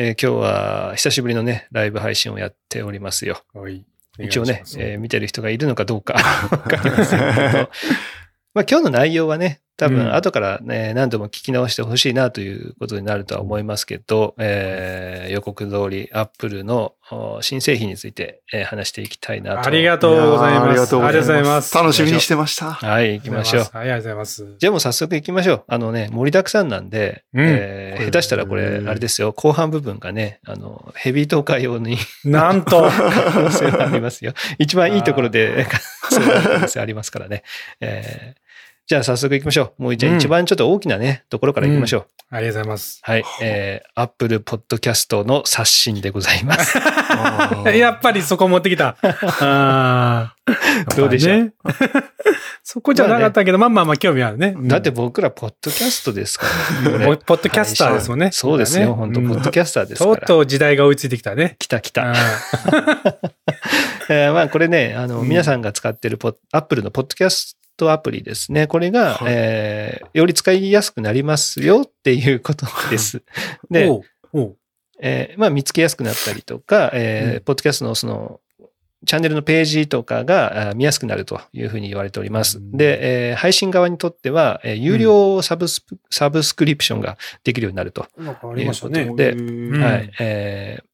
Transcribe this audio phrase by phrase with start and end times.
[0.00, 3.42] えー今日は久しぶりのね、ライブ配信をやっておりますよ。
[3.52, 3.84] はい。
[4.20, 6.14] 一応ねえー見てる人がいるのかどうか
[6.52, 7.70] わかりませんけど、
[8.54, 19.66] まあ今日の内容はね、多うん分後からね、何度も聞き直してほしいなということになるとは思いますけど、えー予告通り Apple のお新製品について、えー話していきたいなと。
[19.68, 20.68] ありがとうございます。
[20.68, 21.12] ありがとうございます。
[21.12, 22.72] ありがとうございます楽しみにしてました。
[22.72, 23.62] はい、行きましょう。
[23.62, 24.56] はい、ありがとうございます。
[24.58, 25.64] じゃあもう早速行きましょう。
[25.68, 34.32] あのね、盛りだくさんなんで、うんえー下手したらこれ、あれですよ、後半部分がね、あの、ヘビートーカー用になんと、可能性がありますよ。
[34.58, 35.66] 一番いいところで、
[36.10, 37.42] そういう可能性ありますからね。
[37.80, 38.47] えー
[38.88, 39.82] じゃあ早速行きましょう。
[39.82, 42.06] もうじゃあ一番ちょっと大きなね、ところから行きましょう。
[42.30, 43.00] ありがとうございます。
[43.02, 43.24] はい。
[43.42, 46.78] えー、Apple Podcast の刷新でございます。
[47.76, 48.96] やっぱりそこ持ってきた。
[49.02, 51.36] あーどうでしょう？
[51.38, 51.52] ね
[52.64, 54.54] そこじゃなかったけど、まあまあまあ興味あるね。
[54.56, 56.46] うんだって僕ら、ポッドキャストですか
[56.84, 57.04] ら、ね。
[57.04, 58.30] ポポッドキャスターですもんね。
[58.32, 60.16] そうですよ、本当うんポッドキャスターですから。
[60.16, 61.56] とうとう時代が追いついてきたね。
[61.58, 62.10] 来た来た。
[62.10, 62.14] あ
[64.08, 68.66] えーまあこれね、あの、うん皆さんが使ってるポッ Apple のポッドキャストアプリですね。
[68.66, 73.22] これが、はいえーより使いやすくなりますよっていうことです。
[73.70, 73.88] ーで、
[75.00, 78.40] えーまあ見つけやすくなったりとか、えーうんポッドキャストのその、
[79.06, 82.58] チャンネルのページとかがあ見やすくなるというふうに言われております。
[82.58, 88.06] うんで、えー配信側にとっては、えー有料サブスプ、サブスクリプションができるようになると。
[89.00, 89.16] いうこ。
[89.16, 90.10] でうんはい。
[90.18, 90.87] えー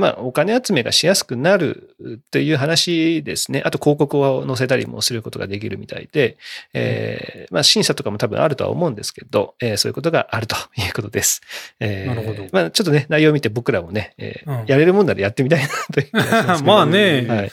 [0.00, 1.94] まあ、お金集めがしやすくなる
[2.30, 3.62] という話ですね。
[3.64, 6.36] あと広告を載せたりもすることができるみたいで、
[6.74, 11.42] えーまあ、審査とかも多分あるとは思うんですけど、えーそういうことがあるということです。
[11.78, 16.08] えーなるほどまあ、ちょっとね、内容を見て僕らもね、えーうんやれるもんならやってみたいなという
[16.64, 17.52] まあね、はい。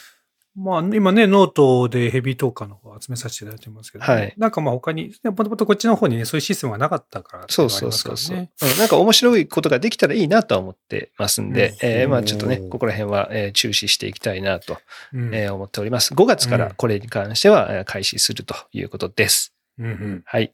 [0.59, 4.33] まあ今ね、ノートでヘビートーカーの方集めさせていただいてますけど、はい。
[4.37, 8.37] なんかまあ他に、もともとこっちの方にね、そういうシステムがなかったからそうそうそうそう、
[8.79, 11.77] なんか面白いことができたらいいなとは思ってますんで、うん。
[11.83, 14.79] えーまあちょっとね、うんここら辺は、えー注視していきたいなと
[15.13, 15.35] うん。
[15.35, 16.15] えー思っております。
[16.15, 16.73] 5月からうん。
[16.73, 19.53] これに関してはえー開始するということです。
[19.77, 20.21] うんうん。
[20.25, 20.53] はい。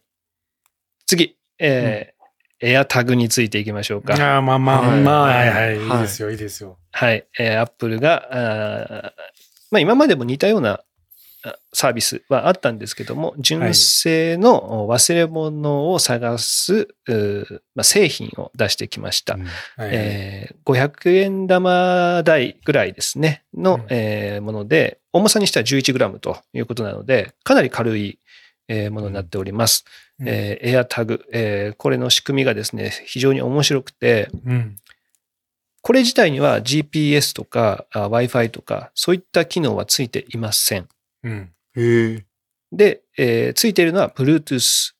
[1.05, 2.13] 次、えー
[2.65, 4.13] エアタグについていきましょうか。
[4.15, 5.01] ああまあまあ、はい。
[5.01, 5.49] まあ、はい。
[5.49, 5.99] はい、いはい。
[5.99, 6.77] いですよ、いいですよ。
[6.91, 7.27] はい。
[7.37, 9.11] えー、Apple が、あー
[9.73, 10.83] まあ今までも似たような
[11.43, 16.87] あサービスはあったんですけども、純正の忘れ物を探す、
[17.75, 19.37] まあ、製品を出してきました。
[19.77, 23.79] えー500円玉台ぐらいですね、の、
[24.41, 28.19] もので、重さにしては 11g ということなので、かなり軽い、
[28.69, 29.83] えーものになっております。
[30.19, 30.29] うん。
[30.29, 34.77] えー、AirTag、えーこれの仕組みがですね、非常に面白くて、うん
[35.83, 40.87] これ自体には GPS とかあ Wi-Fi とか、そういった機能はついていません。
[41.23, 42.25] うんへえ。
[42.71, 44.93] で、えーついているのは Bluetooth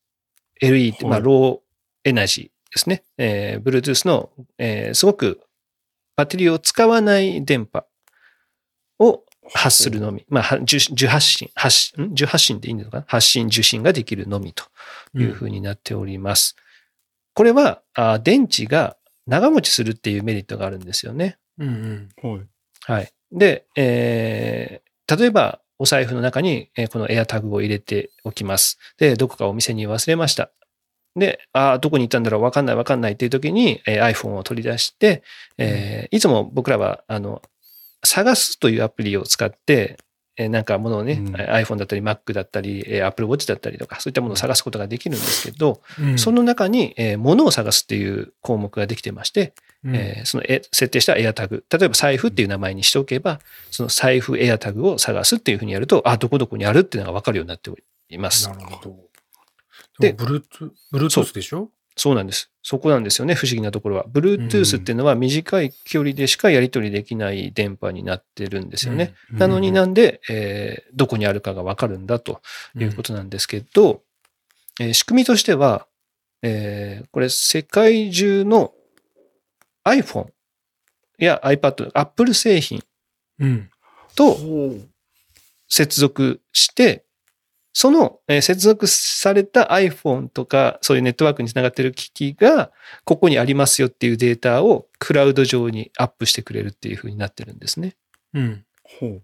[0.61, 3.03] LE って、まあ、はいローエナジーですね。
[3.17, 5.39] えー Bluetooth の、えーすごく
[6.17, 7.85] バッテリーを使わない電波
[8.99, 9.23] を
[9.53, 10.25] 発するのみ。
[10.27, 12.11] まあ、は受受発信、発信、ん？
[12.11, 14.65] 受発信でいいのかな発信、受信ができるのみと
[15.15, 16.55] いうふうになっております。
[17.33, 18.97] これは、あ電池が
[19.27, 21.37] 長持ちするっていうメリットがあるんですよね。
[21.59, 22.47] うんうんはい。
[22.85, 23.11] はい。
[23.31, 28.79] で、えー例えば、お財布の中に、えーこの AirTag を入れておきます。
[28.97, 30.49] で、どこかお店に忘れました。
[31.15, 35.23] で、ああ、どこに行ったんだろうわかんないわかんないっていう時に、えー iPhone を取り出して、
[35.57, 37.41] えーいつも僕らは、あの、
[38.05, 39.97] 探すというアプリを使って、
[40.35, 41.35] えーなんかものをね、うん。
[41.35, 46.17] iPhone だったり Mac だったり、えー Apple Watch だったりとか、そういったものを探すことができるんですけど、うん。
[46.17, 49.95] その中に、えー物を探すっていう項目ができてまして、うん。
[49.95, 53.39] えーそのえ設定したエアタグ、例えば財布っていう名前にしておけば、
[53.71, 57.75] その財布エアタグを探すっていうふうにやると、あ、どこどこにあるっていうのが分かるようになってお
[58.09, 58.47] ります。
[58.49, 58.55] な。
[58.55, 58.95] るほど。
[59.99, 60.15] で
[60.91, 61.69] Bluetooth でしょ？
[61.95, 62.49] そうなんです。
[62.63, 64.05] そこなんですよね、不思議なところは。
[64.05, 69.13] Bluetooth っていうのは短い距離でしかやり取りできない電波になってるんですよね。
[69.31, 72.41] うんなのになんで、えーどこにあるかが分かるんだと
[72.77, 74.01] いうことなんですけど、
[74.79, 75.87] えー仕組みとしては、
[76.41, 78.73] えーこれ世界中の
[79.85, 80.27] iPhone
[81.17, 82.83] や iPad、Apple 製品
[83.39, 83.69] うん。
[84.15, 84.37] と。
[85.69, 87.03] 接続して、
[87.73, 92.71] そのえー接続された iPhone とか、そういうネットワークにつながっている機器が、
[93.03, 97.95] ここにありますよっていうデータをクラウド上にアップしてくれるっていう風になってるんですね。
[98.33, 98.65] うん。
[98.83, 99.21] ほう。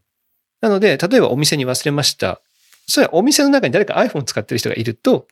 [0.62, 2.42] なので、例えばお店に忘れました。
[2.88, 5.28] それはお店の中に誰か iPhone 使ってる人がいると、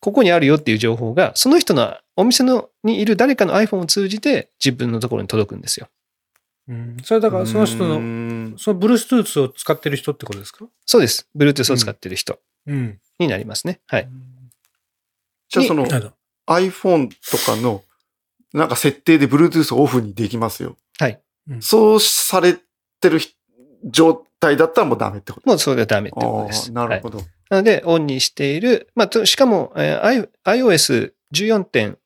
[0.00, 5.88] ここにあるよっていう情報が、その人のお店のにいる誰かの iPhone を通じて自分のところに届くんですよ。
[6.68, 6.96] うん。
[7.02, 10.66] それだからその人の、んその Bluetooth を使ってる人ってことですか？
[10.86, 11.28] そうです。
[11.36, 12.98] Bluetooth を使ってる人うん。
[13.18, 13.80] になりますね。
[13.86, 14.08] はい。
[15.48, 15.86] じゃあその
[16.46, 17.82] iPhone とかの
[18.52, 20.76] なんか設定で Bluetooth オフにできますよ。
[20.98, 21.20] はい。
[21.60, 22.56] そうされ
[23.00, 23.34] てるひ
[23.84, 25.48] 状態だったらもうダメってこと？
[25.48, 26.70] もうそれがダメってことあです。
[26.70, 27.20] あ、なるほど。
[27.50, 31.64] なので、オンにしている、まあ、としかも、えー I- iOS14.
[31.64, 31.98] 点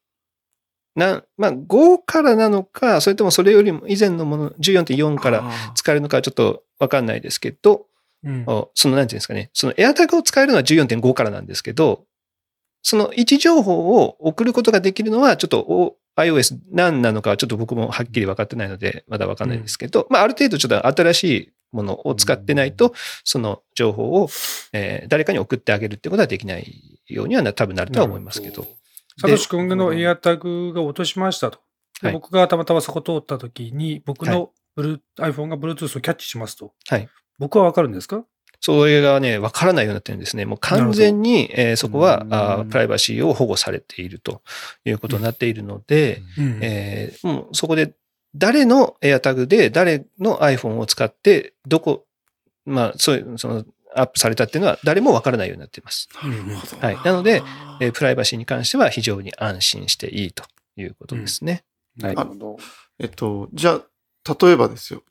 [0.97, 7.87] な、まあ、5からなのか、それともそれよりも以前のもの、14.4からあ使えるのかはちょっとわかんないですけど、
[8.25, 8.45] うん。
[8.47, 12.05] おその、なんていうんですかね、その AirTag を使えるのは14.5からなんですけど、
[12.83, 24.29] その位置情報を送ることができるのは、ちょっとお iOS 何なのかはちょっと僕もはっきり分かってないので、まだ分かんないですけど、まあ、ある程度ちょっと新しいものを使ってないと、その情報を、
[24.73, 28.67] えー誰かに送ってあげるってことはできないようにはな多分なるとは思いますけど。
[29.21, 31.59] サトシ君のエアタグが落としましたと。
[32.03, 32.13] ではい。
[32.15, 36.75] 僕がたまたまそこ通った時に、僕はの Blu- iPhone が Bluetooth をキャッチしますと。
[36.89, 37.09] はい。
[37.39, 38.25] 僕はわかるんですか？
[38.61, 40.45] それがね、わからないようになってるんですね。
[40.47, 42.35] もう完全に、えーそこはうん。
[42.35, 44.43] あープライバシーを保護されていると
[44.85, 46.59] いうことになっているので、うん。
[46.63, 47.95] えーもうそこで
[48.35, 52.05] 誰の AirTag で誰の iPhone を使って、どこ、
[52.67, 53.65] まあ、そういう、その、
[53.97, 56.09] アップされたっていうのは誰もわからないようになっています。
[56.23, 56.87] なるほど。
[56.87, 57.43] はいなので、
[57.81, 60.45] えープライバシーに関しては非常に安心していいと
[60.77, 61.65] いうことですね。
[62.01, 62.57] はいなるほど。
[62.99, 65.03] えっと、じゃあ、例えばですよ。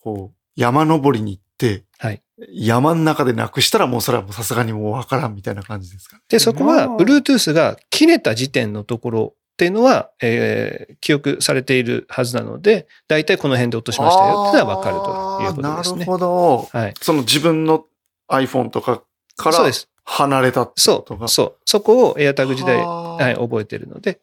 [0.00, 2.20] こう、山登りに行って、はい
[2.52, 6.16] 山の中でなくしたらもうそれはさすがにもうわからんみたいな感じですか？
[6.16, 6.22] ね。
[6.28, 15.98] で、そこはまあ Bluetooth が切れた時点のところっていうのは、えー記憶されているはずなので、大体この辺で落としましたよっていうのはわかるということですね。
[16.00, 16.68] なるほど。
[16.72, 16.94] はい。
[17.00, 17.84] その自分の
[18.30, 19.02] iPhone とか
[19.36, 19.88] からそうです。
[20.04, 21.26] 離れたってこそとが。
[21.26, 21.54] う、そう。
[21.64, 24.20] そこを AirTag 時代、はい、覚えてるので、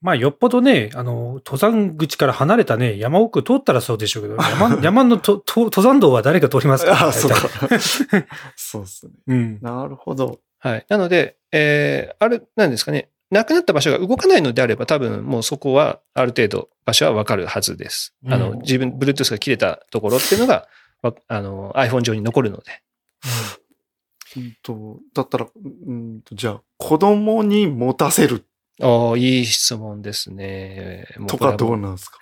[0.00, 6.92] まあ、よっぽどね、あの、登山口から離れたね、山奥通ったらそうでしょうけど、山 山のとと登山道は誰か通りますか？
[6.92, 7.78] ら、あ、そう大か体。
[8.54, 9.12] そうですね。
[9.26, 9.58] うん。
[9.60, 10.38] なるほど。
[10.60, 10.86] はい。
[10.88, 18.14] なので、えーある、なんですかね、なくなった場所が動かないのであれば、多分もうそこはある程度場所はわかるはずです。
[18.28, 20.68] あの、うん自分、Bluetooth が切れたところっていうのが、わ
[21.02, 22.82] あの、iPhone 上に残るので。
[24.36, 25.46] うんと、だったら、
[25.86, 28.44] うんと、じゃあ、子供に持たせる
[28.80, 31.06] おーいい質問ですね。
[31.16, 32.18] もうとかどうなんですか？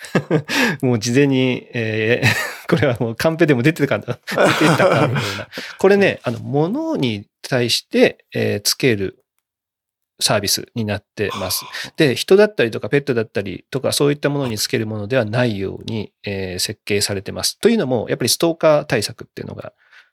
[0.83, 2.29] う もう事前に、えー
[2.69, 5.49] これはもうカンペでも出てたかな、 出てたかのような。
[5.79, 9.23] これね、あの、物に対して、えーつける
[10.19, 11.65] サービスになってます。
[11.97, 17.59] で、人だったりとかペットだったりとかそういったものにつけるものではないように、えー設計されてます。
[17.59, 19.73] というのも、やっぱりストーカー対策っていうのが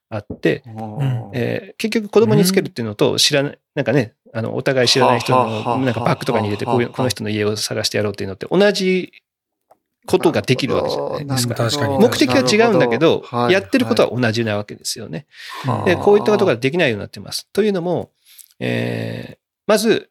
[0.10, 9.12] あって、うんえー結局子供につけるっていうのと知らない、なんかね、あの、お互い知らない人のなんかバッグとかに入れて、こういう、この人の家を探してやろうっていうのって同じ
[10.06, 11.56] ことができるわけじゃないですか。
[11.56, 15.28] 確かに目的は違うんだけど、やってることはは同じなわけですよね。
[15.64, 17.48] はで、こういったことができないようになってます。
[17.54, 18.12] というのも、
[18.60, 20.10] えーまず、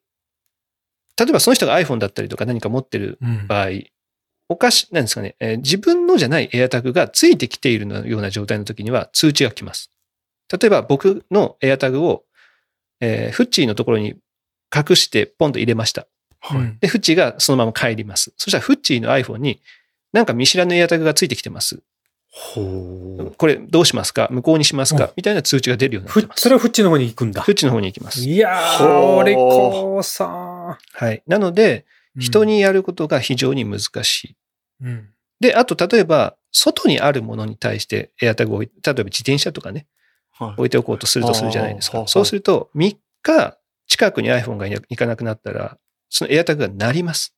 [1.18, 3.68] 例えばその人が iPhone だったりとか何か持ってるうん場合、
[4.48, 9.90] おかし、なんですかね、えー自分のじゃない AirTag がついてきているような状態の時には通知が来ます。
[10.52, 12.24] 例えば僕の AirTag を、
[13.00, 14.16] えーフッチーのところに
[14.74, 16.06] 隠してポンと入れました。
[16.40, 18.32] はいうんで、フッチーがそのまま帰ります。
[18.36, 19.60] そしたらフッチーの iPhone に
[20.12, 21.82] なんか見知らぬ AirTag がついてきてます。
[22.34, 24.28] ほこれどうしますか？
[24.30, 26.40] 無効にしますうんかみたいな通知が出るようになっふてます。
[26.40, 27.52] それはフッチの方に行くんだフ。
[27.52, 28.20] ッチの方に行きます。
[28.20, 31.22] いやー、俺こうさはい。
[31.26, 34.36] なので、ー人、にやることが非常に難しい。
[34.82, 35.08] うん
[35.40, 39.86] で、あと、例えば、外にあるものに対してエアタグを例えば自転車とかね、
[40.40, 40.44] う。
[40.44, 42.04] はい置いておこうとするとするじゃないですか。
[42.06, 45.76] そうすると、3日近くに iPhone がいなかなくなったら、
[46.08, 47.36] そのエアタグが鳴ります。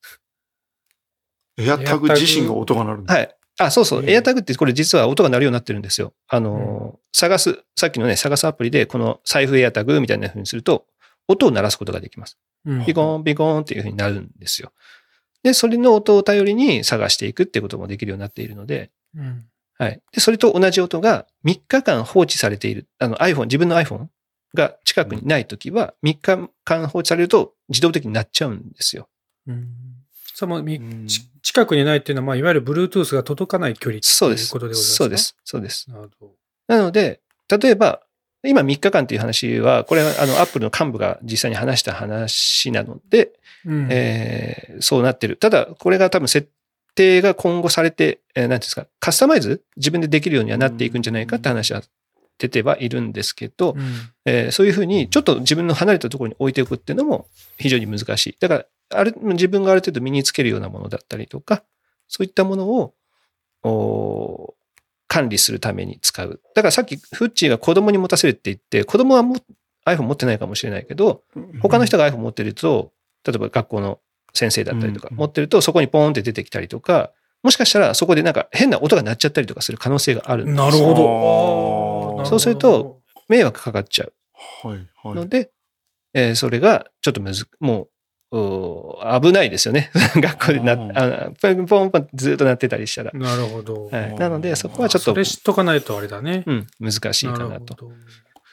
[1.56, 3.14] エアタグ自身が音が鳴るんだ。
[3.14, 3.36] はい。
[3.58, 4.04] あ、そうそう。
[4.04, 6.12] ええエアタグってこれ実は音が鳴るようになってるんですよ。
[6.28, 10.86] あのー、探す、さっきのね、探すアプリで、この財布エアタグみたいな風にすると、
[11.28, 12.38] 音を鳴らすことができます。
[12.66, 14.72] うんピコーン、ピコーンっていう風になるんですよ。
[15.42, 19.46] で、それの音を頼りに探していくってこともできるようになっているので、うん
[19.76, 20.00] はい。
[20.12, 24.06] で、それと同じ音が3日間放置されている、あの iPhone、自分の iPhone
[24.54, 29.08] が近くにないときは、3日間放置されると自動的になっちゃうんですよ。
[29.46, 29.93] うん
[30.34, 34.00] そのみうんち近くにないっていうのは、まあ、いわゆる Bluetooth が届かない距離。
[34.00, 35.16] ということでございますかそうで。
[35.18, 35.36] す。
[35.44, 35.90] そうです。
[35.90, 36.32] なるほど。
[36.66, 38.00] なので、例えば、
[38.42, 43.32] 今3日間っていう話は、これはあの、アップルの幹部が実際に話した話なので、
[43.64, 45.36] うんえーそうなってる。
[45.36, 46.48] ただ、これが多分設
[46.94, 51.82] 定が今後されて、えーなんていうんですか、カスタマイズ自分でできるようにはなっていくんじゃないかって話は
[52.38, 53.82] 出てはいるんですけど、うん
[54.24, 58.36] えーそういうふうにちょっと自分の離れたところに置いておくっていうのも非常に難しい。
[58.40, 61.62] だから、ある自分がある程度身につけるようなものだったりとか、
[62.08, 62.94] そういったものを
[63.62, 64.54] お
[65.08, 66.40] 管理するために使う。
[66.54, 69.36] だからさっきフッチーが子供に持たせるって言って、子供はも
[69.86, 71.22] iPhone 持ってないかもしれないけど、
[71.60, 72.92] 他の人が iPhone 持ってると、
[73.26, 74.00] 例えば学校の
[74.34, 77.12] 先生だったりとかうん持ってると、そこにポーンって出てきたりとか、
[77.42, 80.94] もしかしたらそこでなんか変な音が鳴っちゃったりとかする可能性があるんですなるほ
[82.18, 82.24] ど。
[82.26, 84.12] そうすると、迷惑かかっちゃう
[84.68, 85.14] はい、はい。
[85.14, 85.50] ので、
[86.14, 87.88] えーそれがちょっとむず、もう、
[88.30, 89.90] 危ないですよね。
[90.16, 93.12] 学校でなうんあポンポンポンずっと鳴ってたりしたら。
[93.12, 93.88] なるほど。
[93.90, 96.42] はい、なので、そこはちょっとそれ、知っとかないとあれだね。
[96.46, 97.44] うん、難しいかなと。
[97.44, 97.92] るほど。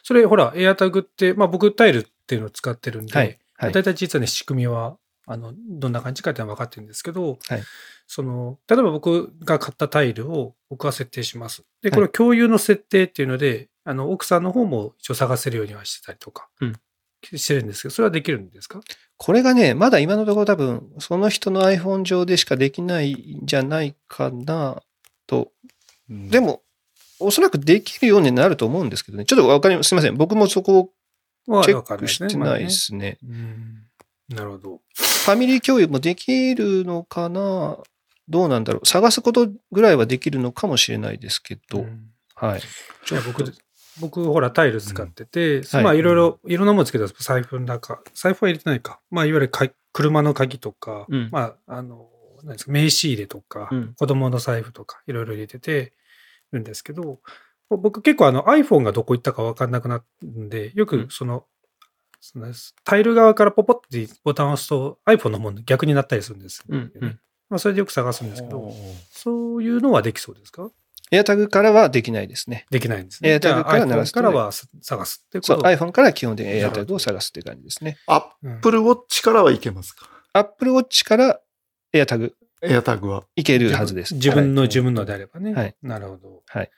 [0.04, 3.40] それ、ほら、エアタグって、まあ僕タイルっていうのを使ってるんで、はい。
[3.56, 3.72] はい。
[3.72, 7.64] 大体実はね、仕組みは、あの、どんな感じかっていうのは分かってるんですけど、はい
[8.14, 11.64] その、例えば僕が買ったタイルを僕は設定します。
[11.82, 16.76] で、はいこれは共有の設定っていうので、あの、奥さんの方も一応探せるようにはしてたりとか、うん
[17.24, 18.82] してるんですけど、それはできるんですか？
[19.18, 24.82] これがね、まだ今のところ多分、その人の iPhone 上でしかできないんじゃないかな
[25.28, 25.52] と。
[26.10, 26.62] うんで、も、
[27.20, 29.26] おそらくできるようになると思うんですけどね。
[29.26, 29.90] ちょっとわかります。
[29.90, 30.16] すみません。
[30.16, 30.92] 僕もそこ
[31.48, 33.18] をはチェックしてないですね。
[33.22, 33.40] まあね
[34.30, 34.80] うんなるほど。
[34.96, 37.78] ファミリー共有もできるのかな？
[38.28, 38.88] どうなんだろう。
[38.88, 41.82] 探すことぐらいはできるのかもしれないですけど。
[41.82, 42.60] うんはい。
[42.60, 43.44] いや僕、
[44.02, 45.84] 僕、ほら、タイル使ってて、はい。
[45.84, 47.16] まあ、いろいろ、いろんなものつけてます。
[47.24, 48.02] 財布の中。
[48.14, 49.00] 財布は入れてないか。
[49.10, 51.30] まあ、いわゆるか車の鍵とか、うん。
[51.32, 52.10] まあ、あの、
[52.44, 53.94] 何ですか、名刺入れとか、うん。
[53.94, 55.94] 子供の財布とか、いろいろ入れてて
[56.52, 57.20] るんですけど、
[57.70, 61.08] 僕結構あの iPhone がどこ行ったか分かんなくなるんで、ようん。
[61.08, 61.46] くその、
[62.20, 62.54] その
[62.84, 67.20] タイル側からポポってボタンを押すと iPhone の方に逆になったりするんですよね、うんうん。
[67.50, 68.74] まあ、それでよく探すんですけど、
[69.10, 70.70] そういうのはできそうですか？
[71.12, 72.66] エアタグからはできないですね。
[72.72, 73.32] できないんですね。
[73.32, 77.98] エアタグから鳴らすからは探すってそう、こと iPhone から基本的にエアタグを探すっていう感じですね。
[78.08, 81.40] アッうんプルウォッチからはいけますか？Apple Watch から
[81.94, 83.24] エアタグエアタグは。
[83.36, 84.14] いけるはずです。
[84.16, 85.54] 自分の、はい自分のであればね。
[85.54, 86.44] はいなるほど。
[86.48, 86.72] はい。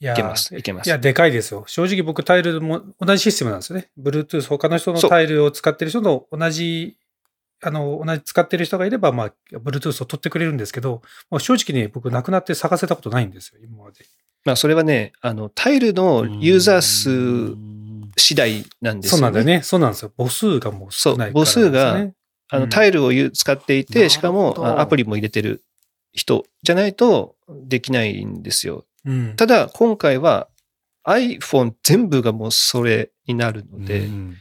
[0.00, 1.64] いけますいけますいや、でかいですよ。
[1.66, 3.88] 正直僕タイルも同じシステムなんですよね。
[3.98, 6.98] Bluetooth、他の人のタイルを使ってる人と同じ、
[7.66, 14.04] あの、同じ使ってる人がいれば、まあ、Bluetooth を取ってくれるんですけど、もう正直ね、僕なくなって探せたことないんですよ、今まで。
[14.44, 17.56] まあ、それはね、あの、タイルのユーザー数
[18.16, 19.18] 次第なんですよね。
[19.18, 19.62] そうなんだよね。
[19.62, 20.12] そうなんですよ。
[20.16, 22.10] 母数がもう少ないから、そう母数が
[22.50, 25.64] あの、うんタイルをゆ使っていなるて、しかもアプリも入れてる
[26.12, 28.84] 人じゃないとできないんですよ。
[29.04, 29.36] うん。
[29.36, 30.48] ただ、今回は
[31.06, 34.36] iPhone 全部がもうそれになるので、うん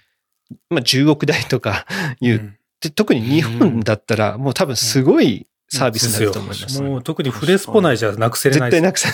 [0.70, 1.86] まあ10億台とか
[2.20, 6.62] いう、んで特に日本だったらもう多分すごいサービスになると思います。
[6.64, 9.10] ですよもう特にフレスポ内じゃなくせれない絶対なくさ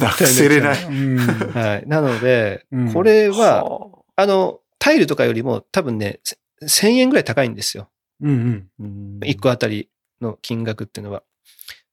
[0.00, 0.84] なくせれない。
[0.84, 1.18] うん
[1.54, 1.84] はい。
[1.86, 6.36] なのでうん、これは、はあの、タイルとかよりも多分ね、せ
[6.88, 7.88] 1000円ぐらい高いんですよ。
[8.20, 9.18] うんうん。
[9.22, 9.88] あ1個あたり
[10.20, 11.22] の金額っていうのは。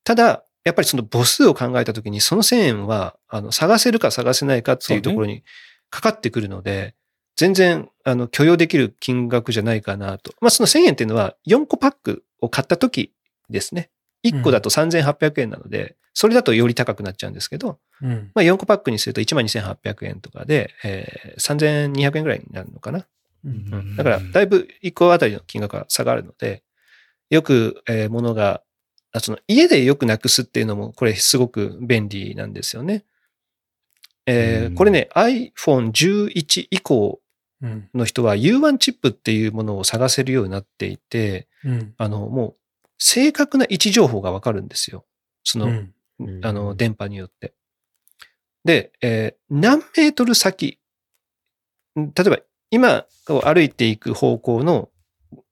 [0.03, 5.43] ただ、やっぱりその母数を考えたときに、その1000円は、あの、探せるか探せないかっていうところに
[5.89, 6.95] かかってくるので、
[7.35, 10.33] 全然、あの、許容できる金額じゃないかなと。
[10.39, 13.13] まあ、その1000円っていうのは、4個パックを買ったとき
[13.49, 13.89] ですね。
[14.23, 23.07] 1個だと3800円なので、それだとより高くなっちゃうんですけど、うんまあ、4個パックにすると12,800円とかで、えー、3200円ぐらいになるのかな。
[23.45, 26.63] うんだから、だいぶ1個あたりの金額が差があるので、
[27.29, 28.61] よく、えー、ものが、
[29.11, 33.05] あその家でよくなくすっていうのも、これすごく便利なんですよね。
[34.25, 37.22] えーうんこれね、iPhone11 以降うん
[37.93, 42.55] の人は U1 チップっていうものを探せるようになっていて、うんあの、もう、
[42.98, 45.05] 正確な位置情報がわかるんですよ。
[45.43, 47.53] その、うんうんあの、電波によって。
[48.65, 50.79] で、えー何メートル先、
[52.00, 52.39] ん例えば
[52.70, 54.89] 今を歩いていく方向の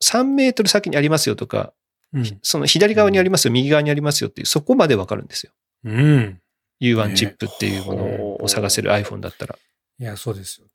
[0.04, 1.74] 3メートル先にありますよとか、
[2.14, 5.54] うんその左側にありますよ、右側にありますよっていう、そこまでわかるんですよ。
[5.86, 6.42] うん。
[6.82, 9.58] U1 ねチップっていうものを探せる iPhone だったら。
[10.00, 10.68] いや、そうですよ。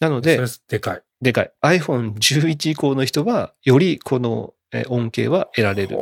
[0.00, 1.02] なのででかい。
[1.20, 1.52] でかい。
[1.62, 5.96] iPhone11 以降の人は、よりこのえー恩恵は得られる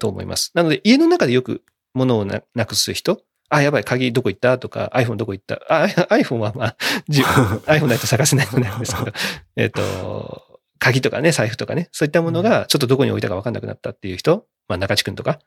[0.00, 0.50] と思います。
[0.54, 1.62] なので、家の中でよく
[1.94, 4.58] 物をななくす人、あ、やばい、鍵どこ行った？
[4.58, 5.60] とか、iPhone どこ行った？
[5.68, 6.76] あ、 iPhone はまあ、
[7.08, 7.22] じ
[7.66, 9.12] iPhone ないと探せないのなんですけど、
[9.56, 15.38] えっと、鍵とかね、財布とかね、そういったものがちょっとどこに置いたか分かんなくなったっていう人、まあ中地君とか、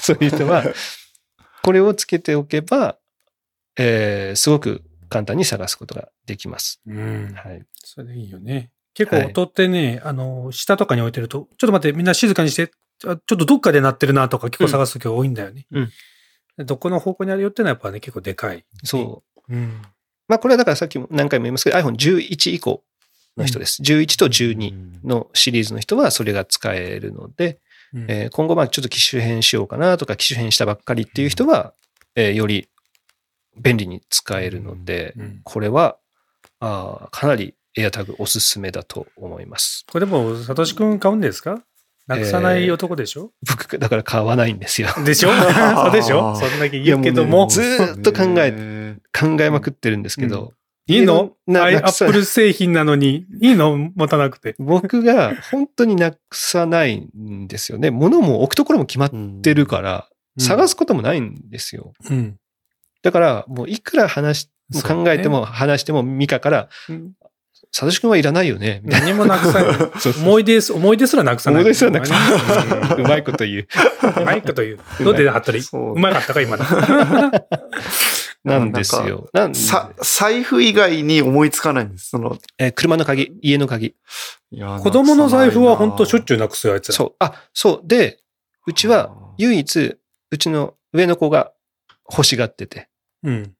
[0.00, 0.64] そういう人は、
[1.62, 2.96] これをつけておけば、
[3.76, 6.80] えーすごく簡単に探すことができます。
[6.86, 7.34] うん。
[7.34, 7.62] はい。
[7.84, 8.70] それでいいよね。
[8.94, 12.70] 結構はい音ってね、あの、下とかに置いてると、ちょっと待って、みんな静かにして、
[13.04, 15.66] あちょっとどっかで鳴ってるなとか結構探すときが多いんだよね。
[15.70, 15.88] うん
[16.56, 18.64] でどこの方向にあるよっていうのはやっぱね、結構でかい。
[18.84, 19.54] そう。
[19.54, 19.82] うん。
[20.28, 22.82] まあこれはだからさっきも何回も言いますけど、iPhone11 以降
[23.36, 23.82] の人です。
[23.82, 27.60] 11と12のシリーズの人はそれが使えるので、
[27.92, 31.74] うんえー今後まあちょっと機種変しようかなとか機種変したばっかりっていう人は、
[32.14, 32.68] えーより
[33.56, 35.96] 便利に使えるので、うんこれは
[36.60, 39.84] あーかなりエアタグおすすめだと思います。
[39.90, 41.62] これでも、サトシ君買うんですか？
[42.06, 44.88] なくさない男でしょ、僕、だから買わないんですよ。
[45.04, 45.30] でしょ？
[45.76, 46.36] そうでしょ？
[46.36, 47.48] そんだけ言うけども。
[47.48, 50.52] ずーっと考ええ考えまくってるんですけど、
[50.86, 51.32] いいの？
[51.48, 53.76] なアップル製品なのに、いいの？
[53.96, 54.54] 持たなくて。
[54.58, 57.90] 僕が本当になくさないんですよね。
[57.90, 60.08] 物も置くところも決まっーてるから、
[60.38, 61.92] 探すこともないんですよ。
[62.08, 62.36] うん。
[63.06, 64.50] だから、もういくら話
[64.82, 67.12] 考えても話してもミカから、うん
[67.72, 68.80] サトシ君はいらないよね。
[68.84, 69.76] 何もなくさない。
[70.22, 71.60] 思い出す、思い出すらなくさない。
[71.60, 72.80] 思い出すらなくさない。
[72.80, 73.68] なうまいこと言う。
[74.22, 74.78] うまいこと言う。
[75.04, 76.64] どうで、ハットリそううまかったか、今の。
[78.44, 79.28] なんですよ。
[79.34, 82.10] なんさ、財布以外に思いつかないんです。
[82.10, 83.88] その、えー車の鍵、家の鍵。
[83.88, 86.94] いや子供の財布は本当しょっちゅうなくすよ、あいつら。
[86.94, 87.12] そう。
[87.18, 87.86] あ、そう。
[87.86, 88.20] で、
[88.66, 89.98] うちは唯一、
[90.30, 91.52] うちの上の子が
[92.10, 92.88] 欲しがってて、
[93.26, 93.52] うん。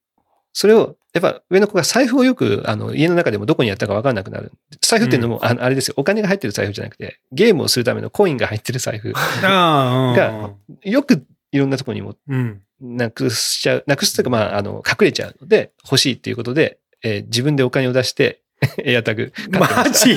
[0.52, 4.52] それを、やっぱ上の子が財布をよく、あの、家の中でもどこにやったか分かんなくなる。
[4.80, 5.94] 財布っていうのも、ああれですよ。
[5.96, 9.12] お金が入ってる財布じゃなくて、ゲームをするためのコインが入ってる財布。
[9.16, 10.50] ああ、が
[10.82, 12.62] よくいろんなところにもうん。
[12.80, 18.42] なくしちゃう、なくすというか、まあ、あの、隠れちゃうので、欲しいっていうことで、えー自分でお金を出して、
[18.84, 19.92] エアタグ買ってまマした。
[19.92, 20.14] ジ？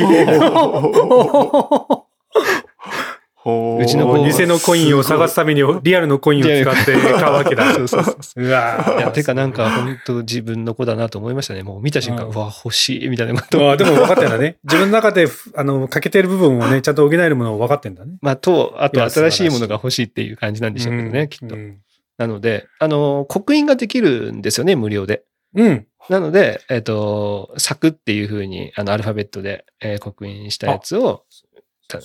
[3.81, 7.73] うちの子偽のコインを探すためにリアルのコインを使って買うわけだ。
[7.75, 8.43] そうそうそう。
[8.43, 11.63] うわいや、てかなんか本当自分の子だなと思いましたね。
[11.63, 14.57] もう見た瞬間、うんうわ、欲しい、みたいなことをああでも分かってんだね。
[14.65, 18.13] 自分の中で、あの、欠けてる部分をね、ちゃんと補えるものを分かってんだね。
[18.21, 21.57] まあ、と、あと新しいものが欲しいっていう感じなんでしょうけどね、うんきっとう。
[21.57, 21.77] ん。
[22.17, 25.23] なので、あの、刻印ができるんですよね、無料で。
[25.55, 25.85] うん。
[26.09, 31.28] なので、えっ、と、サクっていう風に、あの、アルファベットで、えー刻印したやつを、た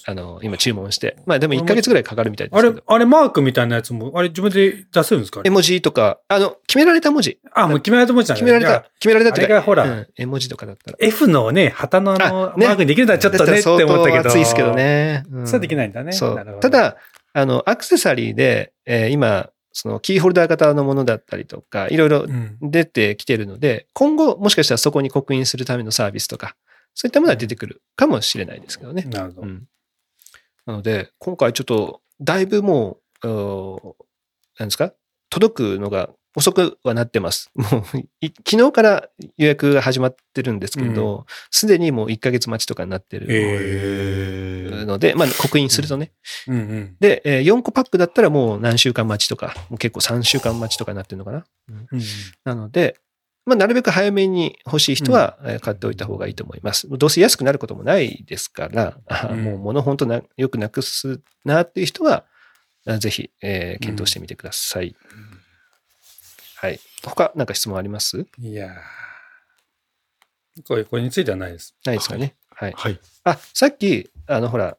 [0.06, 1.16] あの、今注文して。
[1.26, 5.40] まあでも1ヶ月ぐらいかかるみたいであれすけど。、あれマークみたいなやつも、あれ自分で出せるんですか？
[5.40, 7.38] あれ絵文字とか、あの、決められた文字。
[7.52, 10.96] あ、もう決められたもんじゃない決められた、決められたってかあれがほらうん絵文字とかだったら。
[11.00, 14.28] F のね、旗のあの、あねマークにできるのはちょっとねって思ったけど。
[14.28, 14.74] 熱いですけど。
[14.74, 15.24] ね。
[15.30, 16.12] うんそうできないんだね。
[16.12, 16.58] そう。
[16.60, 16.96] た、だ、
[17.32, 22.56] あの、アクセサリーで、えー今、そのキーホルダー型のものだったりとか、いろいろうん。
[22.62, 26.54] 出てきてるので、今後、もしかしたらそこに刻印するためのサービスとか、
[26.94, 29.02] そういったものは出てくるかもしれないですけどね。
[29.02, 29.46] なるほど。
[29.48, 29.66] うん。
[30.66, 33.94] なので、今回ちょっと、だいぶもう、うー
[34.58, 34.92] なんですか？
[35.30, 37.50] 届くのが遅くはなってます。
[37.56, 46.12] もう、い昨日から予約が始まってるんですけど、すで、にもう1ヶ月待ちとかになってるえへーので、まあ、刻印するとね。
[46.46, 46.96] うんうん。
[47.00, 51.44] で、えー4個パックだったらもう何週間待ちとか、もう結構3週間待ちとかになってるのかな。
[51.68, 51.86] うん
[52.44, 52.96] なので、
[53.46, 56.88] まあ、なるべく早めに欲しい人はえー買っておいた方がいいと思います。
[56.88, 62.24] どうせ安くなることもないですから、あうんもう物本当なよくなくすなっていう人は、
[62.86, 64.96] あぜひ、えー検討してみてください。
[66.56, 66.80] はい。
[67.02, 68.26] 他、なんか質問あります？
[68.38, 71.74] いやーこれ、これについてはないです。
[71.84, 72.36] ないですかね？
[72.48, 72.72] はい。
[72.74, 73.00] はい。
[73.24, 74.78] あ、さっき、あの、ほら、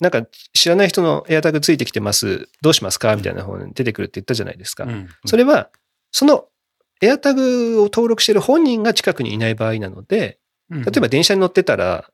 [0.00, 2.48] なんか知らない人のエアタグついてきてます。
[2.62, 3.14] どうしますか？
[3.14, 4.84] みたいな方に出てくるって言ったじゃないですか。
[4.84, 5.68] うんそれは、
[6.10, 6.46] その
[7.00, 10.38] エアタグを登録している本人が近くにいない場合なので、
[10.70, 12.10] 例えば電車に乗ってたら、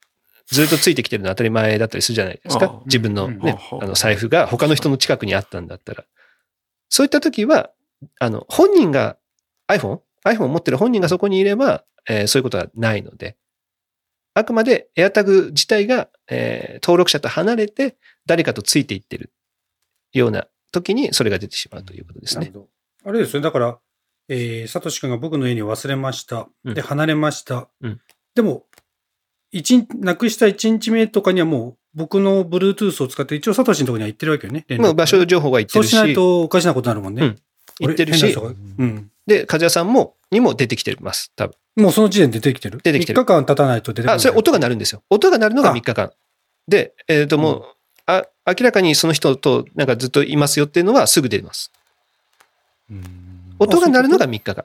[0.46, 2.81] ずっとついてきてるの当たり前だったりするじゃないですあか。
[2.87, 6.05] 自分のうんね、ああの財布が他の人の近くにあったんだったら。
[6.88, 7.70] そういった時は、
[8.20, 9.16] あの、本人が
[9.68, 13.37] iPhone、iPhone を持ってる本人がそこにいれば、えーそういうことはないので、
[14.35, 17.96] あくまで AirTag 自体が、えー登録者と離れて
[18.27, 19.33] 誰かとついていってる
[20.12, 22.46] ような時にそれが出てしまうということですね。
[22.46, 22.68] なるほ
[23.05, 23.11] ど。
[23.11, 23.44] あれですよね。
[23.44, 23.79] だから、
[24.28, 26.48] えー、サトシ君が僕の家に忘れました。
[26.64, 27.68] うんで、離れました。
[27.80, 28.00] うん
[28.34, 28.64] でも、
[29.50, 34.66] 一日、なくした1日目とかにはもう、僕の Bluetooth を使って、一応サトシのところには行ってるわけよね。
[34.68, 37.24] 連絡まあ場所情報は言ってるし、そうしないとおかしなことになるもんね。
[37.24, 37.38] うん
[37.78, 39.10] 言ってるしうん。
[39.26, 41.54] で、梶谷さんも、にも出てきてます、多分。
[41.76, 42.80] もうその時点で出てきてる。
[42.82, 44.16] 出てきてる3日間経たないと出てこない。
[44.16, 45.02] あ、それ音が鳴るんですよ。
[45.10, 46.12] 音が鳴るのがあ3日間。
[46.68, 47.64] で、えっ、と、もう、
[48.06, 51.70] あ、明らかにその人となんかずっといますよっていうのはすぐ出ます。
[53.59, 54.64] 音が鳴るのが3日間。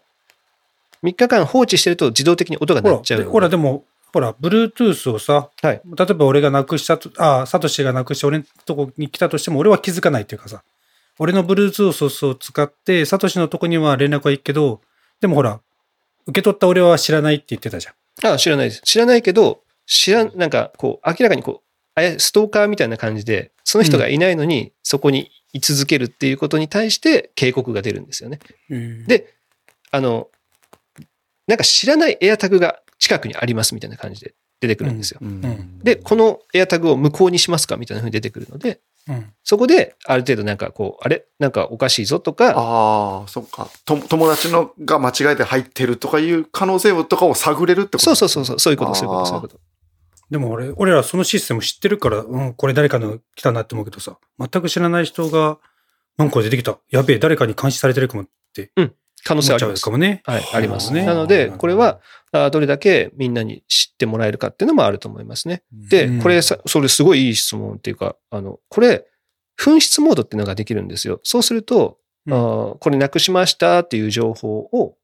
[1.04, 10.64] 3日間放置してると自動的に音が鳴っちゃうほら、でも、ほら、Bluetooth をさ、はい例えば俺がなくしたと、あ、サトシがなくして俺のとこに来たとしても、俺は気づかないっていうかさ、
[11.18, 14.82] 俺の Bluetooth を使って、サトシのとこには連絡はいいけど、
[15.22, 15.60] でもほら、
[16.28, 17.92] 受け取った俺は知らないって言ってたじゃ
[18.30, 18.34] ん。
[18.34, 18.82] あ、知らないです。
[18.84, 21.71] 知らないけど、知らん、なんかこう、明らかにこう、
[22.18, 28.40] ストーカーみたいな感じで、その人がいないのに、そこに居続けるっていうことに対して警告が出るんですよね。
[29.08, 29.34] で、
[29.92, 30.30] あの、
[31.48, 35.20] なんか知らないエアタグが近くにありますみたいな感じで出てくるんですよ。
[35.26, 39.34] んで、このエアタグを無効にしますかみたいな風に出てくるので、うん。
[39.44, 41.26] そこである程度なんかこう、あれ？
[41.40, 43.68] なんかおかしいぞとか、ああ、そっか。
[43.84, 48.00] と友達のが間違えて入ってるとかいう可能性とかを探れるってこと？
[48.00, 49.60] そうそうそうそう、そういうこと、そういうこと、そういうこと。
[50.32, 55.60] でも俺、俺らそのシステム知ってるから、うん、これ誰かの来たなって思うけどさ、全く知らない人が、
[56.18, 56.80] なんか出てきた。
[56.90, 58.72] やべえ、誰かに監視されてるかもって
[59.24, 59.92] 可能思っちゃう性ありますか。
[59.92, 60.22] もね。
[60.26, 61.02] はい、ありますね。
[61.02, 62.00] ねなので、これは、
[62.32, 65.64] あどれだけみんなに知ってもらえるかっていうのもあると思いますね。
[65.72, 69.06] でうん、これさ、それすごいいい質問っていうか、あの、これ、
[69.60, 71.20] 紛失モードっていうのができるんですよ。
[71.24, 74.96] そうすると、うんあーこれなくしましたっていう情報を、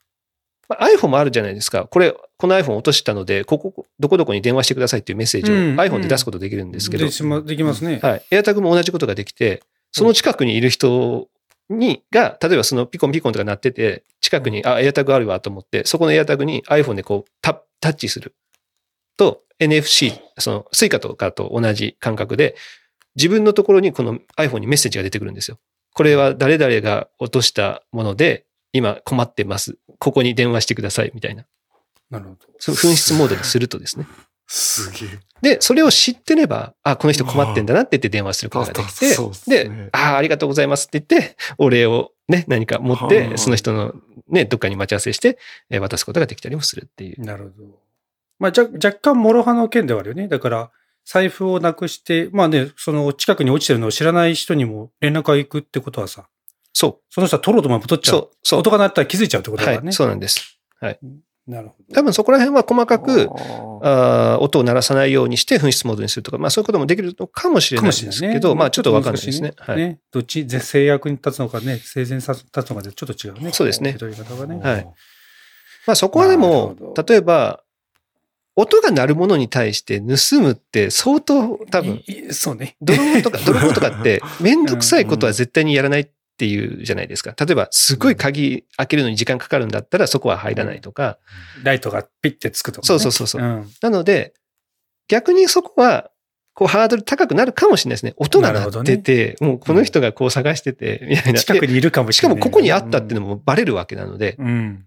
[0.70, 1.86] まあ iPhone もあるじゃないですか。
[1.86, 8.00] これ、この iPhone 落としたので、ここ、どこどこに電話してくださいっていうメッセージをうん iPhone で出すことできるんですけど、でしまできますね。
[8.02, 8.24] はい。
[8.32, 11.28] AirTag も同じことができて、その近くにいる人
[11.70, 18.34] に、が、例えばそのピコンピコンとか鳴ってて、近くに、あ、AirTag あるわと思って、そこの AirTag に iPhone でこうタタッチする
[19.16, 22.56] と、NFC、その Suica とかと同じ感覚で、
[23.16, 25.58] 自分のところにこの iPhone にメッセージが出てくるんですよ。
[25.94, 28.46] これは誰々が落としたもので、
[28.78, 29.78] 今困ってます。
[30.00, 31.46] ここに電話してください、みたいな。
[32.10, 32.38] なるほど。
[32.60, 34.08] そう紛失モードにするとですね。
[34.48, 35.20] すげえ。
[35.42, 43.94] で、それを知ってれば、あ、この人困ってんだなって言って電話することができて、ですねで、ああ、ありがとうございますって言って、お礼をね、何か持っはいて、その人の
[44.30, 45.38] ね、どっかに待ち合わせして、
[45.70, 47.22] えー渡すことができたりもするっていう。
[47.22, 47.80] なるほど。
[48.40, 50.28] まあ、じゃ若干、諸刃の剣ではあるよね。
[50.28, 50.72] だから、
[51.06, 56.28] 財布をなくして、まあね、その近くに落ちてるのを知らない人にも連絡が行くってことはさ、
[56.78, 58.14] そその人は取ろうとも取っう、ちゃう。
[58.14, 58.60] そう、そう。
[58.60, 59.92] 音が鳴ったら気づいちゃうってことだはい、からね。
[59.92, 60.60] そうなんです。
[61.48, 61.96] なるほど。
[61.96, 63.30] 多分そこら辺は細かく、
[63.82, 69.54] あ音を鳴らさないようにして紛失モードにするとか、まあそういうこともできるのかもしれないんですけど、まあちょっとわかんないですね。
[69.58, 69.78] はい。
[69.78, 70.00] ね。
[70.12, 73.52] どっち、ぜ制約に立つのかね、生前に立つのかでちょっと違うね。
[73.54, 74.60] そうですね取り方がね。
[74.60, 74.88] はい
[75.88, 76.76] まあそこはでなも
[77.08, 77.64] 例えば、
[78.58, 82.76] 音が鳴るものに対して盗むって相当多分、いいそうね。
[82.82, 87.34] 泥棒とか、泥棒とかって、めんどくさいことは絶対にやらないっていうじゃないですか。
[87.38, 91.18] 例えば、すごい鍵開けるのに時間かかるんだったら、そこは入らないとか。
[91.64, 92.88] ライトがピッてつくとか、ね。
[92.88, 93.42] そうそうそうそう。
[93.42, 93.70] うん。
[93.82, 94.34] なので、
[95.08, 96.12] 逆にそこは、
[96.54, 98.14] こう、ハードル高くなるかもしれないですね。
[98.18, 101.34] 音が鳴ってて、もうこの人がこう探してて、みたいな。
[101.34, 102.38] で近くにいるかもしれない。
[102.38, 104.86] しかもここにあったっていうのもバレるわけなので、うん。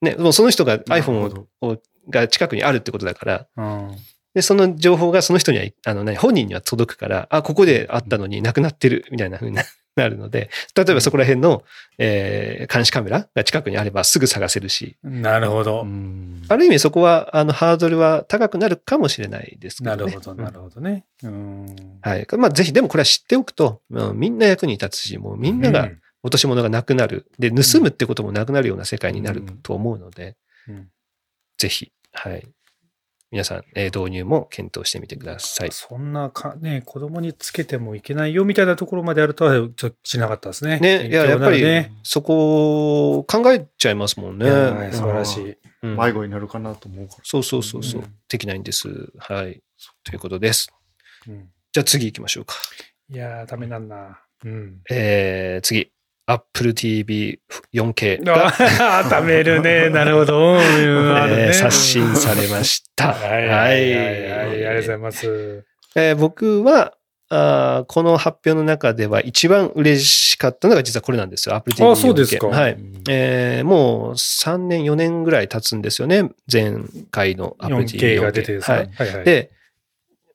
[0.00, 1.78] ね、もうその人が iPhone どを
[2.10, 3.96] が近くにあるってことだから、うん。
[4.34, 9.62] で、その情報がその人には、あの、何、本人には届くから、あ、ここであったのになくなってる、みたいな風にな
[9.94, 11.62] なるので、例えばそこら辺の、
[11.98, 15.84] えー監視カメラが近くにあればすぐ探せるし、なるほーどう。
[15.84, 19.96] んある意味そこは、あの、ハードルは高くなるかもしれないですけどね。
[19.96, 21.04] なるほど、なるほどね。
[21.22, 21.66] うん。
[22.00, 22.26] はい。
[22.38, 25.90] まあ、ぜひ、でもこれは知っておくと、うんみんな役に立つし、もうみんなが
[26.22, 27.26] 落とし物がなくなる。
[27.38, 30.36] で、盗むってこともなくなるような世界になると思うので、
[30.68, 30.88] うん
[31.58, 32.48] ぜひ、はい。
[33.32, 35.70] 皆さん、えー導入も検討してみてください。
[35.72, 40.78] そんなか、ね、子供につけてもいけないよみたいなところまであるとは、ちょっとしなかったですね。
[40.80, 41.64] ね、いや、やっぱり
[42.02, 44.46] そこを考えちゃいますもんね。
[44.92, 45.50] 素晴らしい。
[45.50, 47.20] うん迷子になるかなと思うから。
[47.24, 48.88] そうそうそうそう、うんできないんです。
[49.18, 49.62] はい。
[50.04, 50.72] ということです。
[51.26, 52.54] うんじゃあ次行きましょうか。
[53.08, 54.20] いやー、ダメなんな。
[54.44, 54.82] うん。
[54.90, 55.90] えー、次。
[56.32, 57.40] Apple TV
[57.74, 59.90] 4K が、あー、ダメるね。
[59.90, 60.56] なるほど。
[60.56, 63.12] ねえー刷新されました。
[63.14, 63.94] はいはい。
[63.94, 65.64] ありがとうございます。
[65.94, 66.94] えー僕は
[67.28, 71.54] あーこの発表の中では一番嬉しかったのが実はこれなんですよ。
[71.54, 71.92] Apple TV 4K。
[71.92, 72.72] あそうですかはい。
[72.72, 76.30] うんえーもう3年、4年ぐらい経つんですよね。
[76.50, 76.74] 前
[77.10, 77.98] 回の Apple TV4K。
[78.16, 78.72] 4K が出てですか？
[78.74, 78.90] はい。
[78.94, 79.24] はいはい。
[79.24, 79.50] で、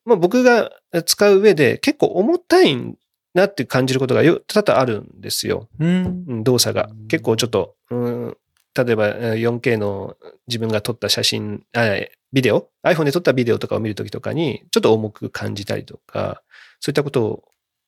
[0.05, 0.71] まあ、僕が
[1.05, 2.75] 使う上で結構重たい
[3.33, 5.67] なって感じることがよ多々あるんですよ。
[5.79, 6.25] うん。
[6.27, 7.07] うん動作がうん。
[7.07, 8.37] 結構ちょっと、うん、
[8.75, 10.15] 例えばえー 4K の
[10.47, 11.81] 自分が撮った写真、あ
[12.33, 16.41] ビデオ ?iPhone で撮ったビデオとかを見るときとかにちょっと重く感じたりとか、
[16.79, 17.43] そういったこと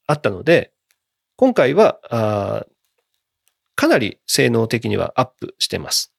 [0.08, 0.72] あったので、
[1.36, 2.72] 今回は、あー
[3.76, 6.14] かなり性能的にはアップしてます。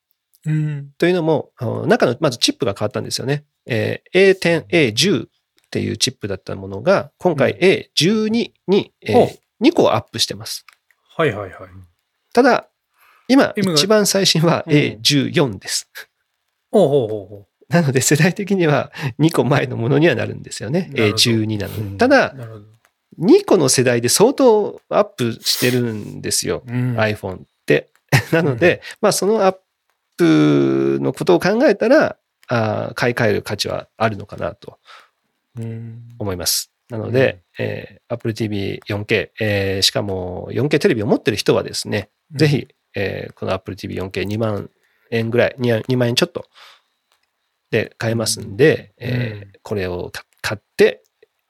[0.47, 0.93] うん。
[0.97, 1.53] というのも、
[1.87, 3.45] 中のまずチップが変わったんですよね。
[3.67, 5.27] えー A10、A10
[5.71, 7.55] っていうチップだったものが、今回
[7.95, 9.31] A12 に、えーほ
[9.63, 10.65] 2個アップしてます。
[11.17, 11.69] はいはいはい。
[12.33, 12.69] ただ、
[13.29, 15.91] 今、一番最新はうん A14 です。
[16.73, 20.81] ほうほうほうほなので、世代的には2個前のものにはなるんですよね。
[20.81, 21.83] なるほど A12 なので。
[21.83, 22.65] うんただう。、なるほど。
[23.21, 26.63] 2個の世代で相当アップしてるんですよ。
[26.67, 26.97] うん。
[26.97, 27.89] iPhone って。
[28.33, 29.57] なので、まあ、そのアッ
[30.17, 32.17] プのことを考えたら、
[32.49, 34.77] あー買い替える価値はあるのかなとうん。
[36.19, 36.73] 思います。
[36.89, 44.71] なので、えー Apple TV 4K、えーしかも 4K テレビを持ってる人はですね、ぜひ、えーこの Apple TV 4K2 万
[45.11, 46.47] 円ぐらい、2, 2万円ちょっと
[47.71, 51.03] で買えますんで、えーこれをか買って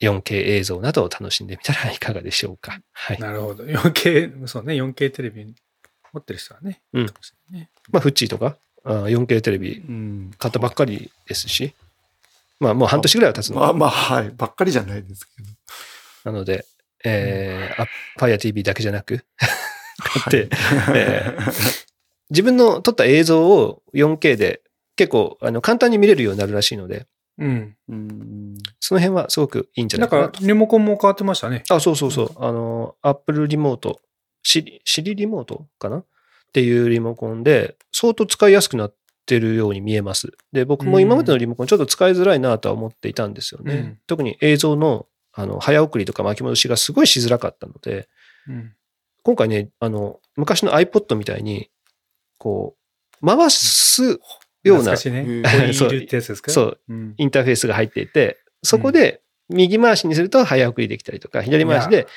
[0.03, 2.81] 4K 映像などを楽しんでみたらいかがでしょうか。
[2.93, 3.19] はい。
[3.19, 3.65] なるほど。
[3.65, 5.55] 4K、そうね、4K テレビ
[6.13, 6.83] 持ってる人はね。
[6.93, 7.07] うん
[7.51, 11.75] ねまあ、フッチーとか、あー 4K テレビうん買ったばっかりですし、
[12.61, 13.61] まあもう半年ぐらいは経つの。
[13.61, 14.31] まあまあ、はい。
[14.37, 15.49] ばっかりじゃないですけど。
[16.31, 16.67] なので、
[17.05, 17.87] えー、あ
[18.19, 19.25] Fire TV だけじゃなく、
[19.99, 20.49] はい
[20.95, 21.37] え
[22.31, 24.61] 自分の撮った映像を 4K で
[24.97, 27.07] 結構あの簡単に見れるようになるらしいので、
[27.39, 27.77] うん。
[27.89, 31.65] うんその辺はすごくいいんじゃなないんかなと。、かリモコンも変わってましたね。
[31.71, 32.31] あ、そうそうそう。
[32.37, 34.01] あの、Apple リモート、
[34.43, 35.99] シリ、シリリモートかな？
[35.99, 36.05] っ
[36.53, 38.95] ていうリモコンで、相当使いやすくなっ
[39.31, 40.33] てるように見えます。
[40.53, 43.75] で、僕も今までのリモコンちょっと使いづらいなとは思っていたんですよね。
[43.75, 48.09] うん特に映像のあの早送りとか巻き戻しがすごいしづらかったので、
[48.49, 48.73] うん。
[49.23, 51.71] 今回ね、あの、昔の iPod みたいに、
[52.39, 52.75] こ
[53.23, 54.19] う、回す
[54.65, 54.97] ような
[56.51, 57.15] そううん。
[57.17, 62.09] インターフェースが入っていて、そこで右回しにすると早送りできたりとか、左回しで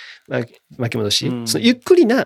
[0.78, 2.26] 巻き戻し、うんそのゆっくりな、ゆ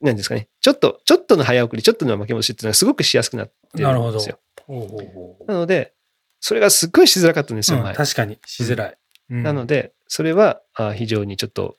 [0.00, 4.38] なんですかね、ちょっと、ちょっとの早送り、ちょっとの巻き戻しっていうのがすごくしやすくなってるなるほどんですよ。
[4.66, 5.94] ほうほうほなので、
[6.40, 7.76] それがすっごいしづらかったんですう。
[7.76, 7.94] よ、うん前。
[7.94, 8.98] 確かに、しづらい。
[9.30, 11.76] うんなので、それはあ非常にちょっと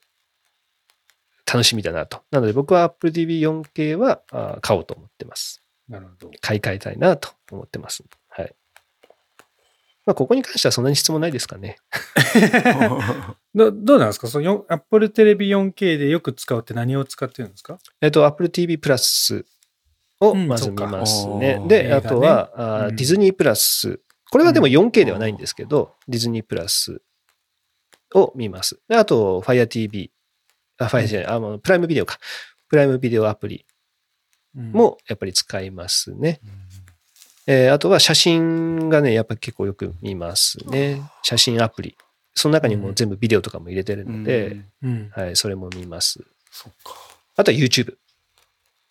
[1.52, 2.22] 楽しみだなと。
[2.30, 5.64] なので僕は Apple TV 4K はあ買おうと思ってます。
[5.88, 6.32] なるほど。
[6.42, 8.04] 買い替えたいなと思ってます。
[8.28, 8.56] はい。
[10.06, 11.78] まあ、ここに関してはそんなに質問ないですかね。
[13.56, 14.28] どどうなんですか？
[14.28, 17.80] そのよ Apple テレビ 4K でよく使うって何を使ってるんですか？
[18.02, 19.46] えっと、Apple TV プラス
[20.20, 21.60] をうんまず見ますあね。
[21.64, 24.00] ーで、映画ねあとは、あーうんディズニープラス。
[24.32, 27.02] これはでも 4K ではないんですけど、ディズニープラス
[28.14, 28.80] を見ます。
[28.88, 30.12] であと、Fire TV。
[30.78, 32.20] あ、Fire じゃない、あの、プライムビデオか。
[32.70, 33.66] プライムビデオアプリ
[34.54, 36.40] もやっぱり使いますね。
[37.48, 41.02] えーあとは写真がね、やっぱり結構よく見ますね。
[41.24, 41.98] 写真アプリ。
[42.34, 45.10] その中にも全部ビデオとかも入れてるので、うんうん。
[45.14, 46.24] はい、それも見ます。
[46.52, 46.94] そっか。
[47.36, 47.96] あとは YouTube。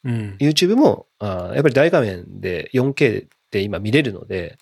[0.05, 0.37] うん。
[0.40, 4.59] YouTube も、あーやっぱり大画面で 4K で今見れるので、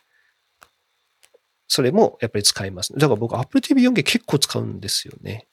[1.68, 2.92] それもやっぱり使います。
[2.92, 5.46] だから僕 Apple TV 4K 結構使うんですよね。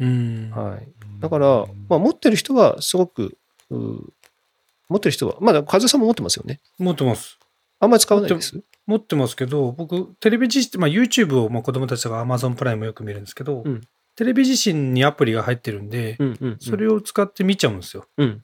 [0.00, 0.50] うん。
[0.50, 0.88] はい。
[1.20, 3.36] だから、まあ持ってる人はすごく、
[3.70, 6.60] 持ってる人は、まだ和さんも持ってますよね。
[6.78, 7.38] 持ってます。
[7.80, 8.60] あんまり使わないです？
[8.88, 13.82] 持ってますけど、僕、テレビ自身、まあ、YouTube をまあ子供たちとか Amazon プライムよく見るんですけど、うん
[14.16, 16.56] テレビ自身にアプリが入ってるんで、うんうん、うん。
[16.58, 18.04] それを使って見ちゃうんですよ。
[18.16, 18.42] うん。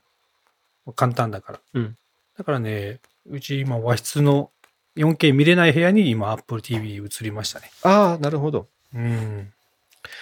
[0.94, 1.60] 簡単だから。
[1.74, 1.96] うん
[2.38, 4.50] だからね、うち今和室の
[4.96, 7.72] 4K 見れない部屋に今 Apple TV 移りましたね。
[7.82, 8.68] ああ、なるほど。
[8.94, 9.52] うん。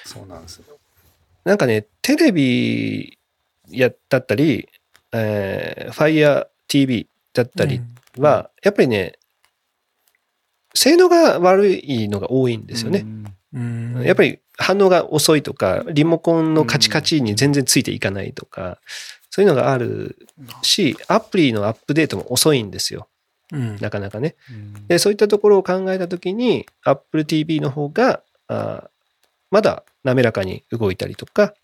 [0.06, 0.64] そうなんですよ。
[1.44, 3.18] なんかね、テレビ
[3.68, 4.70] やだったり、
[5.12, 7.82] えー、Fire TV だったり
[8.16, 9.18] は、やっぱりね、
[10.74, 13.04] 性能が悪いのが多いんですよね。
[14.04, 18.78] やっぱり反応が遅いとか、リモコンのカチカチに全然ついていかないとか、
[19.30, 20.28] そういうのがある
[20.62, 23.08] し、アプリのアップデートも遅いんですよ。
[23.52, 24.36] うん、なかなかね。
[24.98, 28.22] そういったところを考えたときに、Apple TV の方が、
[29.50, 31.54] まだ滑らかに動いたりとか、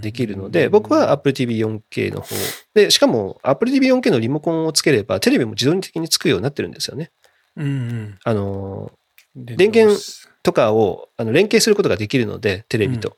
[0.00, 2.34] できるので、僕は Apple TV 4K の方
[2.74, 7.10] で、しかも Apple TV 4K のリモコンをつければ、テレビも自動的につくようになってるんですよね。
[7.56, 8.18] うんうん。
[8.24, 10.00] あのー、電源
[10.42, 13.16] とかをあの連携することができるので、テレビと。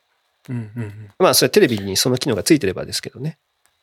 [0.48, 1.10] うんうんうん。
[1.18, 3.38] まあ、それはテレビにその機能がついてればですけどね。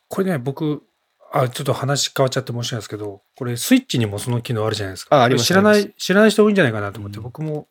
[0.08, 0.84] これね、僕、
[1.32, 5.16] あ、ちょっと話変わっちゃって申し訳ないですけど、これスイッチにもその機能あるじゃないですか。
[5.18, 7.68] ああります知らない、知らない人多いんじゃないかなと思って、うん僕も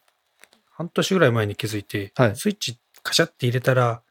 [0.71, 4.03] 半年ぐらい前に気づいて、はいスイッチカシャって入れたら、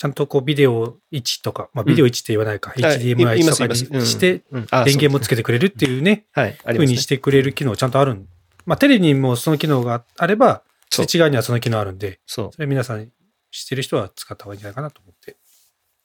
[0.00, 3.66] ちゃんとこうビデオ1とか、まあビデオ1って言わないか、はい HDMI いま1とか
[3.98, 6.86] にして、電源もつけけてくれるっていうね、はい、あり風ます、ね。
[6.86, 8.26] にしてくれる機能ちゃんとあるん。
[8.64, 13.10] まあテレビにもその機能があれば、スそうイッチ側にはその機能あるんで、それ皆さん
[13.50, 15.36] 知ってる人は使った方がいいんじゃないかなと思って。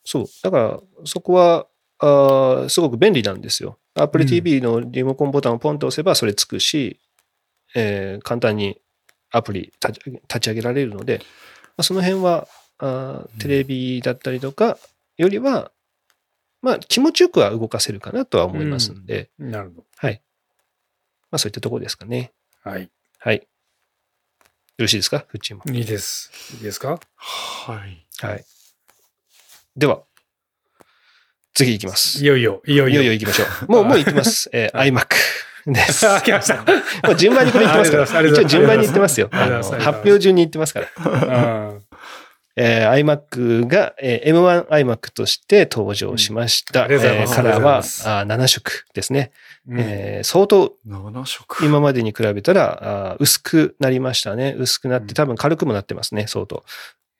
[0.04, 0.26] そう。
[0.44, 1.66] だから、そこは、
[2.00, 3.80] あーすごく便利なんですよ。
[3.94, 7.00] Apple うん TV のリモコンボタンをポンと押せばそれつくし、
[7.74, 8.82] えー簡単に
[9.32, 11.24] アプリ立ち上げ立ち上げられるので、ま
[11.78, 14.78] あ、その辺はあーテレビだったりとか
[15.18, 15.72] よりは、
[16.62, 20.22] まあ気持ちよくは動かせるかなとは思いますんで、なるほはい。
[21.32, 22.34] まあそういったところですかね。
[22.64, 22.72] ど。
[22.72, 22.90] はい。
[23.20, 23.38] はい。
[23.38, 23.44] よ
[24.80, 25.26] ろしいですか？
[25.28, 25.64] フッチーも。
[25.74, 26.32] いいです。
[26.56, 27.00] いいですか？
[27.16, 28.06] はい。
[28.22, 28.44] はい。
[29.78, 30.04] では、
[31.54, 32.22] 次行きます。
[32.24, 33.02] いよいよ、いよいよ。
[33.02, 33.72] いよいよ行きましょう。
[33.72, 34.50] もう、もう行きます。
[34.54, 35.08] えー iMac
[35.72, 36.08] です。
[36.08, 36.58] あ、 来ました。
[37.08, 38.44] もう順番にこれ行ってますかありがとうございますら。
[38.44, 39.30] 一応順番に行ってますよ。
[39.32, 41.75] ありがあのとうございます発表順に行ってますから。
[42.58, 46.86] うんえー iMac が、えー M1 iMac として登場しました。
[46.86, 49.32] うんえーカラーはありがとうございますあー7色ですね。
[49.68, 51.66] うんえー相当7色。
[51.66, 54.56] 今までに比べたらあー薄くなりましたね。
[54.58, 56.64] 薄くなっうんて多分軽くもなってますね、相当。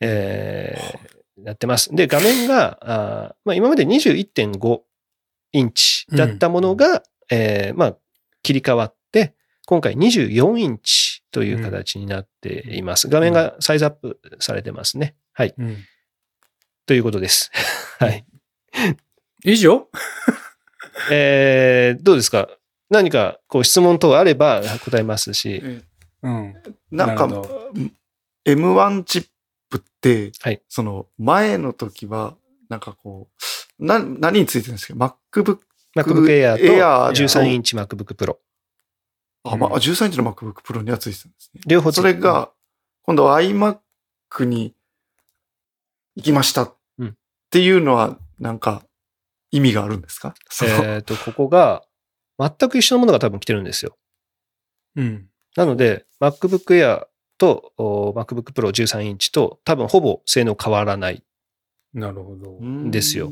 [0.02, 1.94] えーなってます。
[1.94, 4.80] で、画面が、あーまあ、今まで21.5
[5.52, 7.98] インチだったものが、えーまあ、
[8.42, 9.34] 切り替わって、
[9.66, 13.10] 今回24インチという形になっています。
[13.10, 15.16] 画面がサイズアップされてますね。
[15.38, 15.54] はい。
[15.58, 15.78] うん。
[16.86, 17.52] ということです。
[18.00, 18.26] はい。
[19.44, 19.90] 以上？
[21.12, 22.48] えー、どうですか？
[22.90, 25.62] 何かこう質問等あれば答えますし。
[25.62, 25.82] え
[26.24, 26.56] うん。
[26.90, 27.72] なんかなるほ
[28.46, 29.28] M1 チッ
[29.70, 32.38] プって、はいその前の時は、
[32.70, 33.28] なんかこ
[33.80, 35.60] う、な、何についてるんですか ?MacBook、
[35.98, 38.38] MacBook Air と Air 13インチ MacBook Pro。
[39.44, 41.62] あ、まあ、13インチの MacBook Pro にはついてたんですね。
[41.68, 42.52] 両方ついてるそれが、
[43.02, 44.75] 今度は iMac に
[46.16, 47.18] 行きましたっうん
[47.50, 48.84] ていうのは、なんか、
[49.52, 50.34] 意味があるんですか？
[50.84, 51.84] えっ、と、ここが
[52.38, 53.98] 全く一緒のものが多分来てるんですよ。
[54.96, 55.30] うん。
[55.56, 57.06] なので、MacBook Air
[57.38, 61.24] とお MacBook Pro 13インチと多分ほぼ性能変わらない。
[61.94, 62.60] なるほど。
[62.92, 63.32] ですよ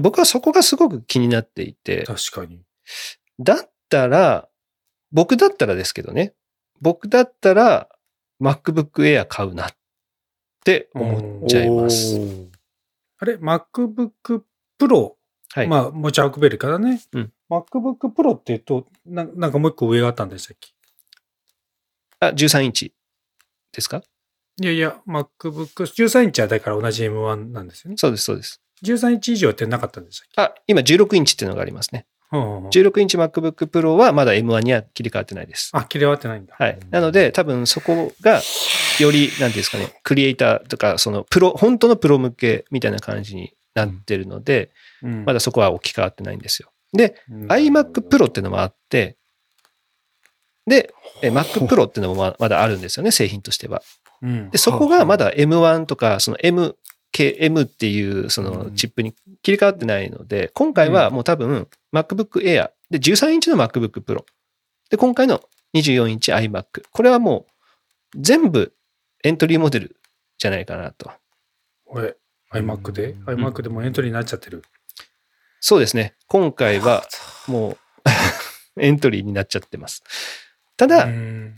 [0.00, 2.62] 僕はそこがすごく気になっていて、確かに。
[3.40, 4.48] だったら、
[5.10, 6.34] 僕だったらですけどね、
[6.80, 7.88] 僕だったら
[8.40, 9.76] MacBook Air 買うなっ
[10.68, 12.20] て思っちゃいます。
[13.18, 14.42] あれ ?MacBook
[14.78, 15.12] Pro？
[15.54, 15.66] はい。
[15.66, 17.00] まあ、持ち運べるからね。
[17.14, 20.68] うん MacBook Pro って言うとな、なんかもう一個上があったんでしたっけ？
[22.20, 22.92] あ、13インチ
[23.72, 24.02] ですか？
[24.60, 27.96] いやいや、MacBook、13インチはだから同じ M1 なんですよね。
[27.96, 28.60] そうです、そうです。
[28.84, 30.52] 13インチ以上ってなかったんでしたっけ？
[30.52, 32.06] あ、今16インチっていうのがありますね。
[32.32, 35.70] うんうんうん16インチ MacBook Pro はまだ M1 には切り替わってないです。
[35.72, 36.54] あ、切れ終わってないんだ。
[36.58, 36.78] はい。
[36.90, 38.42] なので、多分そこが、
[39.00, 44.70] より、なんていうんですかね、クリエイターとか、その、プロ、本当のプロ向けみたいな感じになってるので、
[45.02, 46.70] うんまだそこは置き換わってないんですよ。
[46.92, 49.16] で、iMac Pro っていうのもあって、
[50.66, 53.82] で、え Mac Pro っていうのもままだあるんですよね、製品としては。
[54.22, 56.76] うんで、そこがまだ M1 とか、その M、
[57.18, 64.24] KM っていうそのチップに切り替わってないので、今回はもう多分 MacBook Air で13インチの MacBook Pro
[64.88, 65.40] で、今回の
[65.74, 66.84] 24インチ iMac。
[66.92, 67.46] これはも
[68.14, 68.72] う全部
[69.24, 69.96] エントリーモデル
[70.38, 71.10] じゃないかなと。
[71.84, 72.16] これ、
[72.52, 74.62] iMac で、うん iMac でもエントリーになっちゃってる。
[75.60, 76.14] そうですね。
[76.28, 77.04] 今回は
[77.48, 77.78] もう
[78.80, 80.04] エントリーになっちゃってます。
[80.76, 81.57] ただ、うん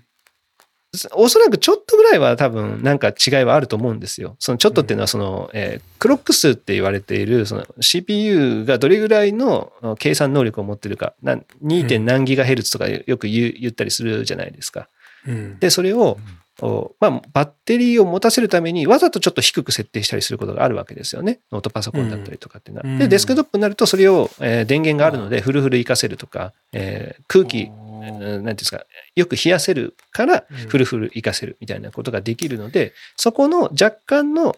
[1.15, 4.35] おそらくちょっとぐらいは多分なんか違いはあると思うんですよ。
[4.41, 12.01] そのちょっとっていうのはその、えークロック数って言われているその CPU がどれぐらいのあ計算能力を持ってるか、な 2.
[12.01, 14.89] 何ギガヘルツとかよく言ったりするじゃないですか。
[15.29, 16.19] うんで、それを、
[16.63, 21.41] おまあ、バッテリーを持たせるためにわざとちょっと低く設定したりすることがあるわけですよね。
[21.53, 22.99] ノートパソコンだったりとかっていうのは。
[22.99, 28.85] で、うんデスクトップになるとそれを、えー電源があるのでフルフル活かせるとか、えー空気、うんなんていうんですか、
[29.15, 34.57] よく冷やせるからうんフルフル活かせるみたいなことができるので、そこの若干の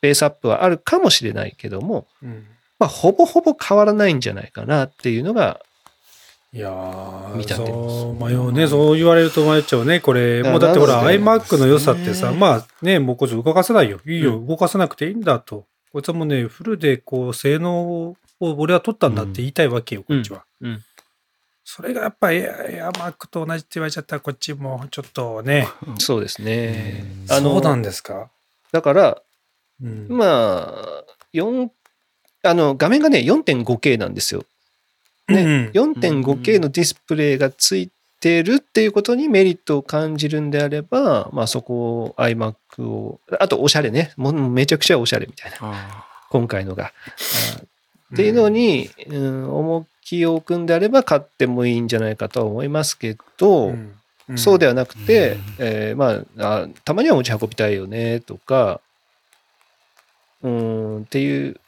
[0.00, 2.46] ベースアップはあるかもしれないけども、うん
[2.78, 5.60] まあ、ほぼほぼ変わらないんじゃないかなっていうのが、
[6.52, 8.68] いやー、見立てますそう迷うね。
[8.68, 9.98] そう言われると迷っちゃうね。
[9.98, 14.00] これ、やもうだってほら、iMac の良さってさ、ねまあね、もうこいつ動かさないよ。
[14.06, 15.66] いいよ、動かさなくていいんだと。
[15.92, 20.44] こいつはもうね、フルでこう、性能を俺は取ったんだって言いたいわけよ、こっちは。
[20.60, 20.82] うん
[21.64, 25.66] それがやっぱエアエアマックと同じって言われちゃったら、こっちもちょっとね。
[25.98, 27.04] そうですね。
[27.26, 28.28] そうなんですか？
[28.70, 29.22] だから、
[29.82, 30.06] うん。
[30.08, 31.70] まあ、4、
[32.44, 34.44] あの、画面がね、4.5K なんですよ。
[35.26, 44.12] ねうん、4.5K のディスプレイがついてるっていうことにメリットを感じるんであれば、まあそこを iMac を、あとおしゃれね。
[44.18, 45.56] もうめちゃくちゃおしゃれみたいな。
[45.62, 46.92] あ今回のが。
[48.10, 53.94] あっていうのに、うん、重きを置くんであれば買ってもいいんじゃないかとは思いますけど、うん、
[54.32, 54.38] ん。
[54.38, 55.40] そうではなくて、うん。
[55.58, 58.80] えーまああ、たまには持ち運びたいよねとか、
[60.42, 61.58] うーん、っていう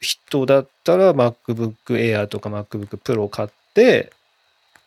[0.00, 4.12] 人だったら MacBook Air とか MacBook Pro を買って、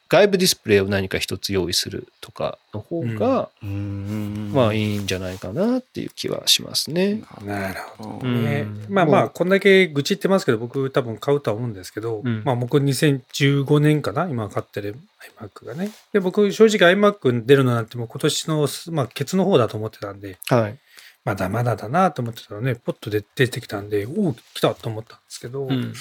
[0.07, 7.23] 外部ディスプレイを何か一つ用意するとかの方が、ーうんまあいいんじゃないかなっていう気はしますね。
[7.43, 8.19] なるほど。
[8.21, 14.95] うんねまあまあ、こんだけ愚痴ってますけど、僕多分買うとは思うんですけど、うんまあ僕2015年かな、今買ってる
[15.39, 15.89] iMac がね。
[16.13, 20.77] で、僕正直 iMac 出るのなんてもう今年の、まあ、ケツの方だと思ってたんで、はい。
[21.23, 25.93] まだまだだなと思ってたらね、ポッと出出てきたんで、おお、来たと思ったんですけど、うん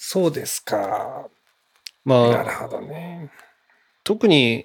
[0.00, 1.28] そうですか。
[2.04, 3.30] まなるあ、ほどね。
[4.04, 4.64] 特に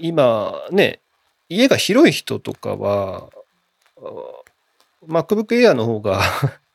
[0.00, 1.00] 今ね、
[1.48, 3.28] 家が広い人とかは、
[3.98, 4.00] あ
[5.06, 6.20] MacBook Air の方が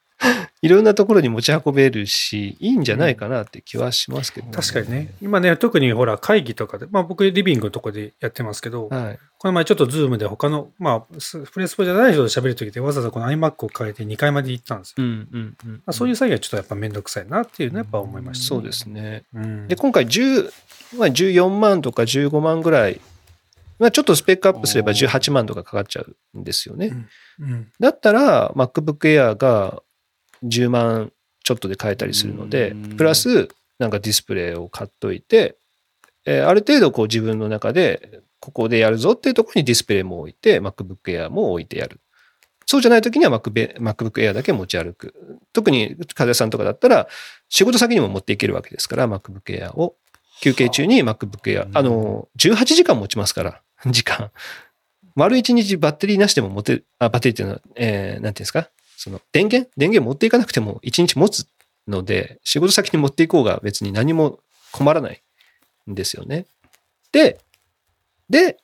[0.61, 5.13] いろんなところに持ち運べるし、いいんじゃないかなって気はしますけど、確かにね。
[5.21, 9.19] 今ね、特にほら、会議とかで、まあ僕リビングのとこでやってますけど、はい。
[9.41, 14.95] この前ちょっと Zoom で他の、まあ、スプレスポじゃない人と喋るときでわざわざこの iMac を変えて2階まで行ったんですよ。
[14.99, 19.23] うんうんうんまあ、そういう作業はちょっとやっぱめんどくさいなっていうのはやっぱ思いました、そうですね。
[19.33, 19.67] うん。
[19.67, 20.51] で、今回10、
[20.95, 23.01] まあ、14万とか15万ぐらい、
[23.79, 26.93] まあ、ちょっとスペックアップすればおー18万とかかかっちゃうんですよね。
[27.39, 27.71] うん。
[27.79, 29.81] だったら MacBook Air が
[30.43, 31.11] 10万
[31.43, 35.55] ちょっとで買えたりするのでうん、プラスなんかディスプレイを買っといて、
[36.25, 42.01] えーある程度こう自分の中でここでやるぞっていうところにディスプレイも置いて MacBook Air も置いてやる。
[42.65, 45.15] そうじゃない時には MacBook Air だけ持ち歩く。
[45.53, 47.07] 特に風さんとかだったら
[47.47, 49.95] 仕事先にも持っていけるわけですから MacBook Air を
[50.41, 54.31] 休憩中に MacBook Air、あの、18時間持ちますから、 時間。
[55.15, 58.69] 丸1日バッテリーなしでも持てる、あ、バッテリーっていうのは、えー、なんていうんですか？
[58.97, 59.69] その電源？
[59.77, 61.45] 電源持っていかなくても1日持つ
[61.87, 64.39] ので、仕事先に持っていこうが別に何も
[64.71, 65.21] 困らない
[65.89, 66.45] んですよね。
[67.11, 67.39] で、
[68.31, 68.57] で、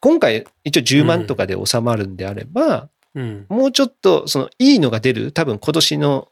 [0.00, 3.46] 今回一応10万とかで収まるんであれば、うん。
[3.48, 6.28] もうちょっとそのいいのが出る、多分今年の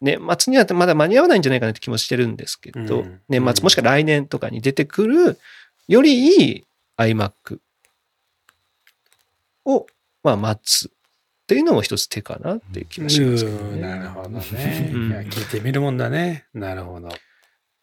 [0.00, 5.38] 年末にはまだ間に合わないんじゃないかなって気もしてるんですけど、うん年末もしくは来年とかに出てくる
[5.88, 6.64] よりいい
[6.98, 7.58] iMac
[9.64, 9.86] を、
[10.22, 10.90] まあ、待つっ
[11.46, 13.80] ていうのも一つ手かなっていう気がしますけどうんね。
[13.80, 14.90] なるほどね。
[14.92, 16.46] うんいや、聞いてみるもんだね。
[16.54, 17.08] なるほど。
[17.08, 17.18] ちょっ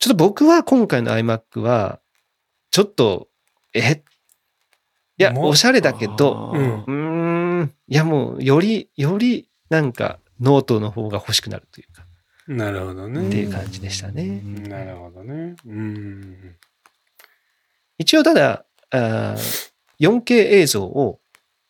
[0.09, 1.99] と僕は今回の iMac は、
[2.71, 3.27] ちょっと、
[3.73, 4.03] え？
[5.17, 12.05] いや、もおしゃれだけど、うんん、いやもう、より、より、なんか、ノートの方が欲しくなるというか、
[12.47, 13.41] なるほどってね。
[13.41, 14.41] いう感じでしたね。
[14.41, 15.55] なるほどね。
[15.65, 16.55] うん。
[17.97, 21.19] 一応ただ、あー 4K 映像を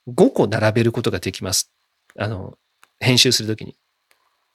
[0.07, 1.71] 5個並べることができます。
[2.17, 2.57] あの、
[2.99, 3.75] 編集するときに。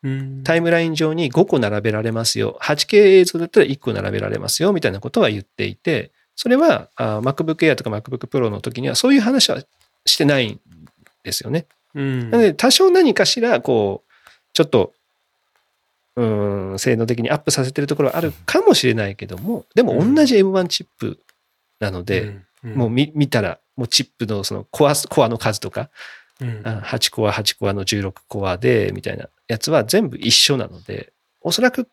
[0.02, 2.58] うんタイムライン上に5個並べられますよ。
[2.62, 4.72] 8K 映像だったら1個並べられますよ。
[4.72, 9.62] みたいなことは言っていて、それはあー MacBook Air とか MacBook Pro の時にはそういう話は
[10.04, 10.60] してないん
[11.24, 11.66] ですよね。
[11.94, 12.30] うん。
[12.30, 14.12] なので、多少何かしら、こう、
[14.52, 14.92] ちょっと、
[16.14, 21.18] うーん、性能的にアップさせてるところはあるかもしれないけども、でも同じ M1 チップ
[21.80, 22.74] なので、うん。
[22.74, 25.90] もう見見たら、もうチップのそのコアコアの数とか、
[26.40, 26.62] うん。
[26.64, 31.88] あ8コア、8コアの16コアで、みたいなやつは全部一緒なので、おそらく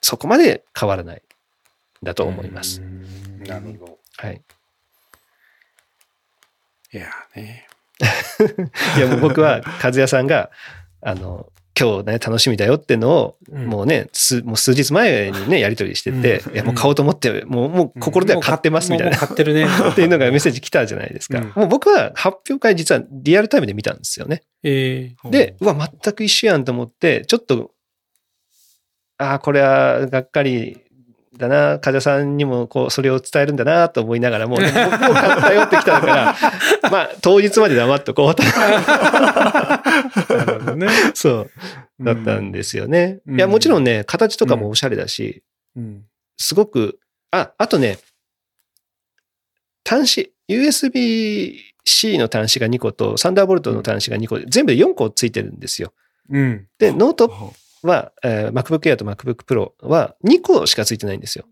[0.00, 1.20] そこまで変わらないん
[2.02, 2.80] だと思います。
[2.80, 3.98] うんなるほど。
[4.16, 4.42] はい。
[6.92, 7.66] いやね。
[8.96, 10.50] いや、もう僕は、和也さんが、
[11.02, 19.64] あの、今日ね、楽しみだよってのを、うんもうね、すもう数日前にね、やり取りしてて、うんいや、もう買おうと思って、もう、もう心では買ってますみたいな、買ってるね。
[19.90, 21.38] っていうのがメッセージ来たじゃないですか。
[21.38, 24.42] うんもう僕は発表会実はリアルタイムで見たんですよね。
[24.62, 27.70] えで、うわ、全く一緒やんと思って、ちょっと、
[29.16, 30.82] ああ、これはがっかり
[31.40, 36.36] だな、風さんにもこう、それを伝えるんだなと思いながらも、でも僕も買ってきたから、
[36.90, 38.42] まあ、当日まで黙っとこうと。
[38.42, 38.58] ー
[40.36, 40.88] なるほどね。
[41.14, 41.50] そう、
[42.04, 43.20] だったんですよね。
[43.26, 45.42] うんいや、もちろんね、形とかもおしゃれだし、
[45.76, 46.04] うん。
[46.36, 47.98] すごく、あ、あとね、
[49.88, 55.92] 端子、USB-C の端子が2個と、サンダーボルトの端子が2個で、全部で4個ついてるんですよ。
[56.28, 56.66] うん。
[56.78, 61.44] で、ノートは、えー MacBook Air と MacBook Pro は2個しかついてないんですよ。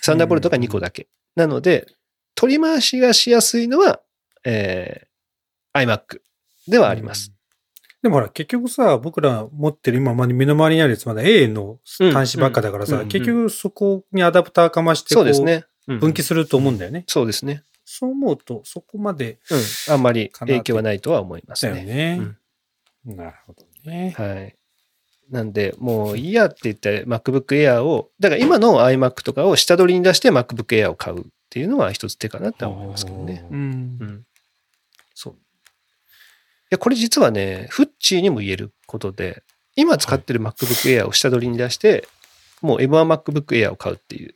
[0.00, 1.08] サンダーボルトが2個だけ。
[1.36, 1.86] なので、
[2.34, 4.00] 取り回しがしやすいのは、
[4.44, 6.20] えー iMac
[6.68, 7.32] ではあります。
[8.02, 11.78] でもほら、結局さ、僕ら持ってる今まで目の前にあるやつまだ A の
[12.12, 15.64] 端子ばっかだからさ、うんうん結局そこにアダプターかましてこそうですね。
[15.88, 17.04] うん分岐すると思うんだよね。
[17.08, 17.62] そうですね。
[17.84, 19.56] そう思うと、そこまでう
[19.90, 19.94] ん。
[19.94, 21.84] あんまり影響はないとは思いますだよね。
[21.84, 23.16] ね。
[23.16, 24.14] なるほどね。
[24.16, 24.56] はい。
[25.30, 33.46] なんで、もういいやって言って MacBook Air を、だから今の iMac とかを下取りに出して MacBook Air を買うっていうのは一つ手かなって思いますけどね。
[33.50, 33.54] う。
[33.54, 34.26] うんん。
[35.14, 35.32] そう。
[35.34, 35.36] い
[36.70, 39.42] や、これ実はね、フッチーにも言えることで、
[39.76, 42.06] 今使ってる MacBook Air を下取りに出して、
[42.60, 44.34] もう M1MacBook Air を買うっていう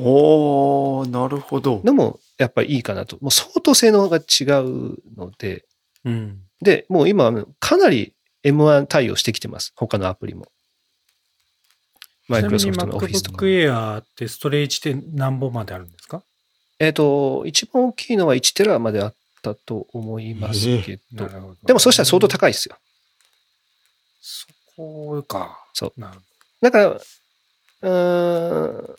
[0.00, 1.80] おー、なるほど。
[1.84, 3.18] のもやっぱりいいかなと。
[3.20, 5.64] もう相当性能が違うので、
[6.04, 6.40] うん。
[6.60, 8.14] で、もう今かなり
[8.52, 9.72] M1 対応してきてます。
[9.76, 10.46] 他のアプリも。
[12.28, 13.70] マイクロソフトのオフィスとか MacBook。
[13.70, 16.22] Air ってストレージって何本まであるんですか？
[16.78, 21.56] えっ、と、一番大きいのは1テラまであったと思いますけど、なるほど。
[21.64, 22.76] でもそしたら相当高いですよ。
[24.20, 24.46] そ
[24.76, 25.58] こか。
[25.74, 26.20] そうなる
[26.60, 28.96] だから、うーん、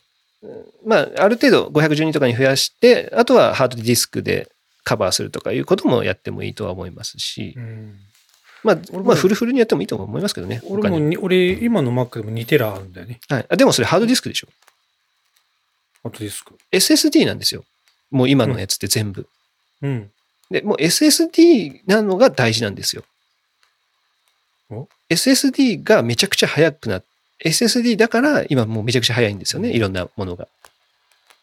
[0.86, 4.50] まあ、ある程度512とかに増やして、あとはハードディスクで
[4.84, 8.00] カバーするとかいうこともやってもいいとは思いますし、うん。
[8.64, 10.62] まあ、まあ、フルフルにやってもいいと思いますけどね。
[10.66, 13.20] 俺もに、俺、今の Mac でも2テラあるんだよね。
[13.30, 13.46] はい。
[13.50, 14.48] あでもそれハードディスクでしょ。
[16.04, 16.58] ハードディスク。
[16.72, 17.64] SSD なんですよ。
[18.12, 19.28] もう今のやつって全部。
[19.82, 20.12] うん。
[20.52, 23.04] で、もう SSD なのが大事なんですよ
[24.72, 27.04] お？SSD がめちゃくちゃ速くなっ
[27.44, 29.72] SSD だから今もうめちゃくちゃ速いんですよね。
[29.72, 30.48] いろんなものが。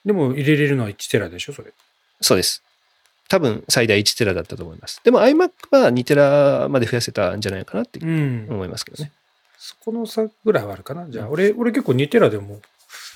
[0.05, 1.73] でも入れれるのは1テラでしょ、それ。
[2.21, 2.63] そうです。
[3.29, 5.01] 多分最大1テラだったと思います。
[5.05, 8.47] でも iMac は2テラまで増やせたんじゃないかなってうん。
[8.51, 9.13] 思いますけどね。
[9.59, 11.07] そこの差ぐらいはあるかな。
[11.09, 12.61] じゃあ、俺、俺結構2テラでも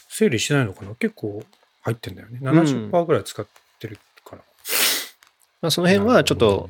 [0.08, 0.94] 整理しないのかな。
[0.96, 1.44] 結構
[1.82, 2.40] 入ってんだよね。
[2.42, 3.46] 70%ぐらい使っ
[3.78, 4.42] てるから。
[5.62, 6.68] まあ、その辺はちょっと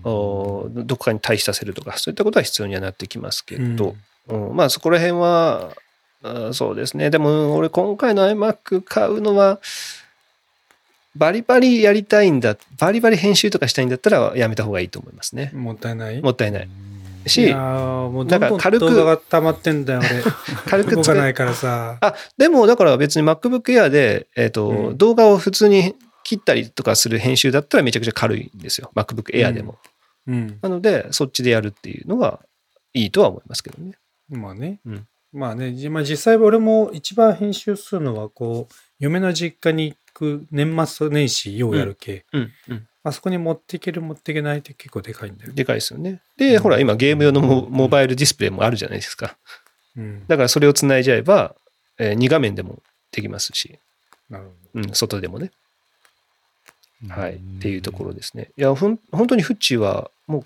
[0.74, 3.62] どこかに退避させるとか、そういったことは必要にはなってきますけど、
[4.28, 5.72] うんうんまあそこら辺は、
[6.22, 7.10] あそうですね。
[7.10, 9.60] でも俺今回の iMac 買うのは、
[11.16, 15.50] バリバリやりたいんだ、バリバリ編集とかしたいんだったらやめた方がいいと思いますね。
[15.54, 16.20] もったいない。
[16.20, 16.68] もったいない。
[17.26, 20.22] いしや、ーもうどなんんどんか軽く動画が溜まってんだよ、俺。
[20.70, 21.98] 軽く動かないからさ。
[22.00, 25.94] あ、でもだから別に MacBook Air で、えっ、と、うん動画を普通に
[26.24, 28.90] 切ったりとかする編集だったらめちゃくちゃ軽いんですよ。
[28.94, 29.78] MacBook Air でも。
[30.26, 30.58] うん。
[30.62, 32.40] なので、そっちでやるっていうのは
[32.94, 33.92] いいとは思いますけどね。
[34.28, 34.80] まあね。
[34.86, 42.24] うんまあね、じまあ、実際俺も一番編集するのは、こう、嫁の実家に行く年末年始ようやる系。
[42.32, 42.86] うん、うん。
[43.02, 45.52] あそこに持っていける持っていけないって結構でかいんだよ。
[45.52, 46.20] でかいですよね。
[46.36, 49.38] で、うんほら、今ゲーム用のモモバイルディスプレイもあるじゃないですか。
[49.96, 50.26] うん。
[50.28, 51.54] だからそれをつないじゃえば、
[51.98, 53.78] え2画面でもできますし、
[54.28, 55.50] なるほうん、外でもね。
[57.08, 57.36] はい。
[57.36, 58.18] っていうところで。
[58.18, 58.50] ですね。
[58.56, 60.44] いや、ほん本当にフッチーは、もう、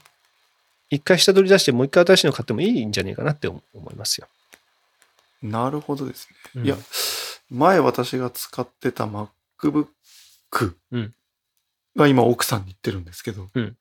[0.90, 4.28] 一回下取り出して、もう一回新しいの買ってもいいんじゃないかなって思思いますよ。
[5.42, 6.36] なるほどですね。
[6.56, 6.76] うんいや、
[7.50, 9.06] 前私が使ってた
[9.70, 11.14] MacBook うん
[11.96, 13.76] が今奥さんに言ってるんですけど、うん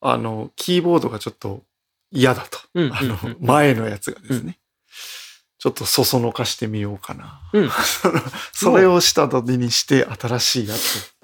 [0.00, 1.64] あの、キーボードがちょっと
[2.10, 2.58] 嫌だと。
[2.74, 4.58] うんあの前のやつがですね。
[5.58, 7.40] ちょっとそそのかしてみようかな。
[7.52, 8.20] うんその
[8.52, 11.14] それを下取りにして新しいやつ。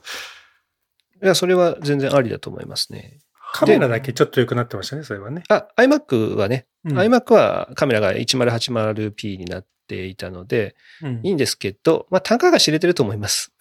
[1.23, 3.21] いや、それは全然ありだと思いますね。
[3.55, 5.45] カメラだけちょっと良くなってましたね、それはね。
[5.49, 13.53] あ、iMac はね、うん iMac はカメラが 1080p になっていたので、うんいいんですけど、まあ、単価が知れてると思います。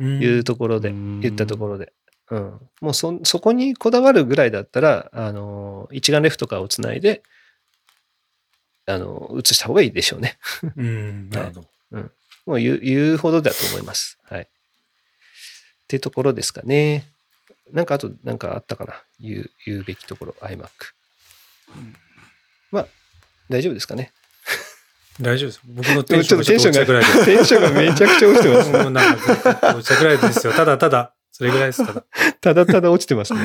[0.00, 1.92] うんいうところで、うん言ったところで。
[2.30, 2.60] うん。
[2.80, 7.22] もうそ、そこにこだわるぐらいだったら、あの、一眼レフとかをつないで、
[8.86, 10.38] あの、映した方がいいでしょうね。
[10.76, 11.74] うん、なるほど。
[12.46, 14.18] もう言う言うほどだと思います。
[14.24, 14.42] はい。
[14.42, 14.46] っ
[15.88, 17.06] てところですかね。
[17.72, 20.68] なんかあと、なんかあったかな言う、言うべきところ、iMac。
[22.70, 22.86] まあ、
[23.48, 24.12] 大丈夫ですかね。
[25.20, 25.60] 大丈夫です。
[25.64, 26.54] 僕のテンションがテ
[27.40, 28.72] ンションが、めちゃくちゃ落ちてます。
[28.72, 30.52] もうなんか、落ちたぐらいですよ。
[30.52, 32.04] ただただ、それぐらいです、ただ。
[32.40, 33.40] ただただ落ちてますね。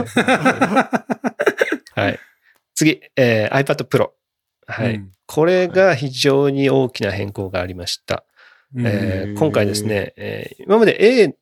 [1.96, 2.20] はい。
[2.76, 4.10] 次、えー iPad Pro。
[4.68, 4.96] はい。
[4.96, 8.24] うんこれが非常に大きな変更がありました。
[8.76, 11.36] うんえー今回ですね、えー今まで A、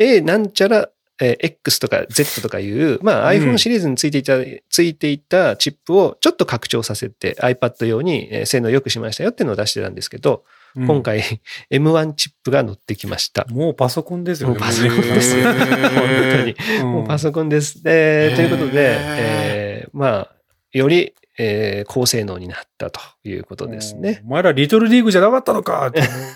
[0.00, 0.88] A なんちゃら、
[1.22, 4.34] えー X とか Z とかいう、まあ、うん iPhone シリーズについていた、
[4.68, 10.44] ついていたチップをちょっと拡張させて iPad 用にえー性能良くしましたよっていうのを出してたんですけど、
[10.76, 11.22] うん今回
[11.70, 13.44] M1 チップが乗ってきました。
[13.50, 14.54] もうパソコンですよね。
[14.54, 16.56] もうパソコンです 本当に。
[16.80, 17.82] うんもうパソコンです。
[17.82, 20.34] でへーということで、えーまあ、
[20.72, 24.22] より、えー高性能になったということですね。
[24.26, 25.92] お前らリトルリーグじゃなかったのか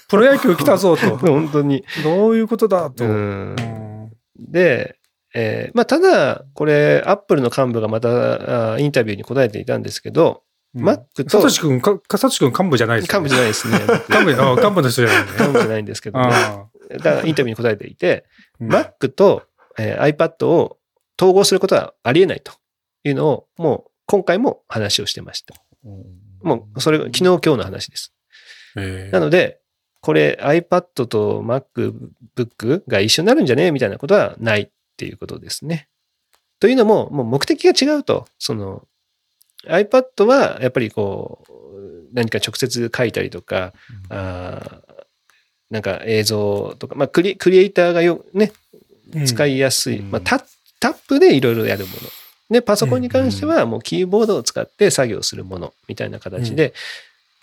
[0.09, 1.17] プロ野球来たぞと。
[1.17, 1.85] 本当に。
[2.05, 3.05] どういうことだと。
[3.05, 3.86] ううんん
[4.39, 4.99] で、
[5.35, 10.43] えーまあ、ただ、これ、アップルの幹部がまたあインタビューに答えていたんですけど、
[10.75, 13.79] Mac とサトシ君、か、かサトシ君幹部じゃないです幹部じゃないですね。
[14.09, 15.33] 幹部、あ幹部の人じゃないね。
[15.39, 18.25] 幹部じゃないんですけど、ね、あだからインタビューに答えていて、
[18.61, 19.43] あ Mac と、
[19.79, 20.79] えー iPad を
[21.19, 22.53] 統合することはありえないと
[23.05, 25.55] いうのを、もう今回も話をしてました。
[26.43, 28.13] もう、それが昨日今日の話です。
[28.77, 29.61] ええなので、
[30.07, 33.73] これ iPad と MacBook が一緒になるんじゃね？
[33.73, 35.89] みたいなことはないっていうことですね。
[36.61, 38.25] というのも、もう目的が違うと。
[38.39, 38.87] その
[39.67, 41.53] iPad はやっぱりこう、
[42.13, 43.73] 何か直接書いたりとか、
[44.09, 44.95] あー
[45.71, 48.53] なんか映像とか、まあクリ、クリエイターがよ、ね、
[49.27, 49.99] 使いやすい。
[49.99, 50.39] うんまあタ、
[50.79, 51.99] タップでいろいろやるもの。
[52.49, 56.75] で、パソコンに関してはもうキーボードを使って作業するものみたいな形で、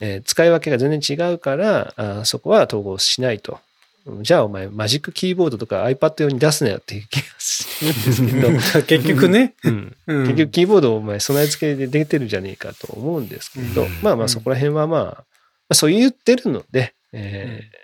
[0.03, 3.59] えー使い分けが全然違うから、あーそこは統合しないと。
[4.21, 8.55] じゃあお前マジックキーボードとか iPad 用に出すなよっていう気がするんですけど、うん。
[8.83, 9.53] 結局ね。
[9.63, 9.95] うん。
[10.07, 10.27] うん。
[10.27, 13.89] 結局キーボードをお前備え付けで出てるじゃねえかと思うんですけど、うん。
[14.01, 15.25] まあまあそこら辺はまあ、ま
[15.69, 17.83] あ、そう言ってるので、えー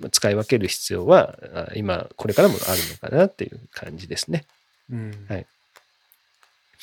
[0.00, 4.46] まあ使い分ける必要はあ今これからもあるのかなっていう感じですね。
[4.90, 5.26] うん。
[5.28, 5.46] はい。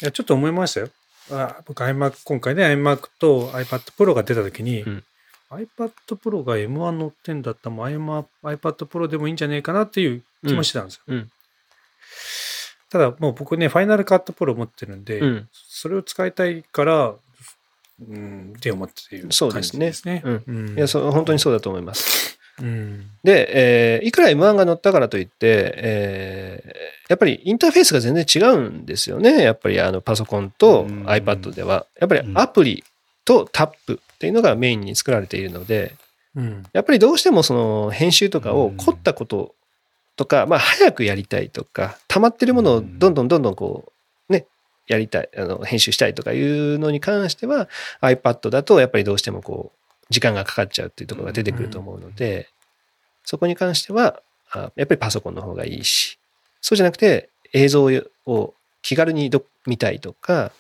[0.02, 0.90] いや、ちょっと思いましたよ。
[1.32, 5.04] あ僕 iMac、今回ね iMac と iPad Pro が出たときに、うん
[5.52, 11.02] iPad Pro が M1 乗ってんだったらもう iPad Pro でもいいんじゃねえかなっていう気もしてたんですよ。
[11.08, 11.32] うん
[12.90, 15.50] ただもう僕ね、ファイナルカットプロ持ってるんで、うん。
[15.54, 17.14] それを使いたいから、
[18.02, 20.22] うん、って思っていう感ですねじですね。
[20.26, 22.39] うんうんいや、そう、本当にそうだと思います。
[22.62, 23.06] うん。
[23.24, 29.42] で、えーいくら M1 が乗ったからといって、えーやっぱりインターフェースが全然違うんですよね。
[29.42, 31.88] やっぱりあのパソコンとうん iPad では。
[32.00, 32.84] やっぱりアプリ
[33.26, 35.96] とタップっていうのがメインに作られているので、
[36.36, 36.64] うん。
[36.72, 39.56] やっぱりどうしてもその編集とかを凝ったこと
[40.16, 43.92] とか、まあ早くやりたいとか、溜まってるものをどんどんどんどんこ
[44.30, 44.46] う、ね、
[44.88, 47.70] やりたい、あの、編集したいとかいうのに関しては
[48.02, 49.79] iPad だとやっぱりどうしてもこう、
[50.10, 52.50] 時間がかかっちゃうっていうところが出てくると思うので、
[53.24, 56.18] そこに関しては、あやっぱりパソコンの方がいいし、
[56.62, 57.90] そうじゃなくて映像
[58.26, 60.52] を気軽にど見たいとか、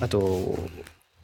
[0.00, 0.58] あと、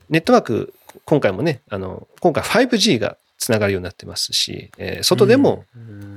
[0.08, 0.74] ネットワーク、
[1.04, 5.64] 今回もね、あの、今回 5G がつながるようになってますし、えー外でも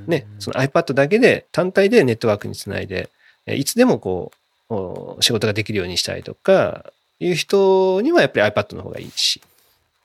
[0.07, 3.09] ね、その iPad だけで単体でネットワークにつないで、
[3.47, 4.31] えーいつでもこ
[4.69, 9.41] う、お仕事ができるようにしたいとか、いう人にはやっぱり iPad の方がいいし、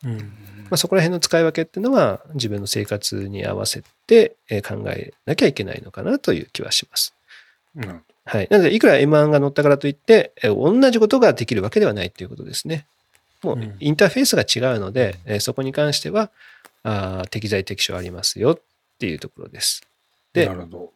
[0.04, 0.16] うん。
[0.18, 7.14] まあ、そこら辺の使い分けっていうのは自分の生活に合わせてえー考えなきゃいけないのかなという気はします。
[7.76, 8.02] うん。
[8.24, 8.48] はい。
[8.50, 12.86] なので、いくら M1 が乗ったからといって、えー同じことができるわけではないということですね。
[13.42, 16.30] もううんインターフェースが違うので、えーそこに関しては
[16.82, 18.60] あー適材適所ありますよっ
[18.98, 19.82] ていうところです。
[20.34, 20.92] でなるほど。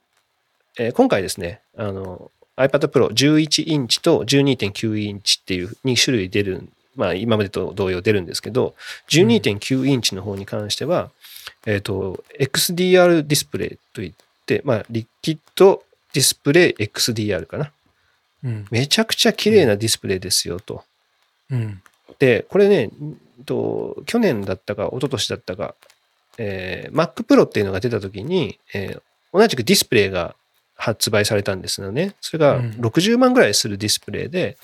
[0.79, 8.75] えー今回ですね、あの、iPad Pro 11インチと12.9インチっていう2種類出る、まあ今までと同様出るんですけど、
[9.09, 11.11] 12.9インチの方に関しては、
[11.67, 14.13] えっ、と、XDR ディスプレイといっ
[14.47, 15.83] て、まあリキッド
[16.13, 17.73] ディスプレイ XDR かな。
[18.45, 18.67] うん。
[18.71, 20.85] めちゃくちゃ綺麗なディスプレイですよと。
[21.51, 21.83] うん。
[22.19, 23.17] で、これね、ん
[23.47, 25.75] と去年だったか、一昨年だったか、
[26.39, 29.03] えー Mac Pro っていうのが出た時に、えー
[29.35, 30.37] 同じくディスプレイが
[30.83, 32.17] 発売されたんですよね。
[32.21, 34.59] それがうん60万ぐらいするディスプレイで、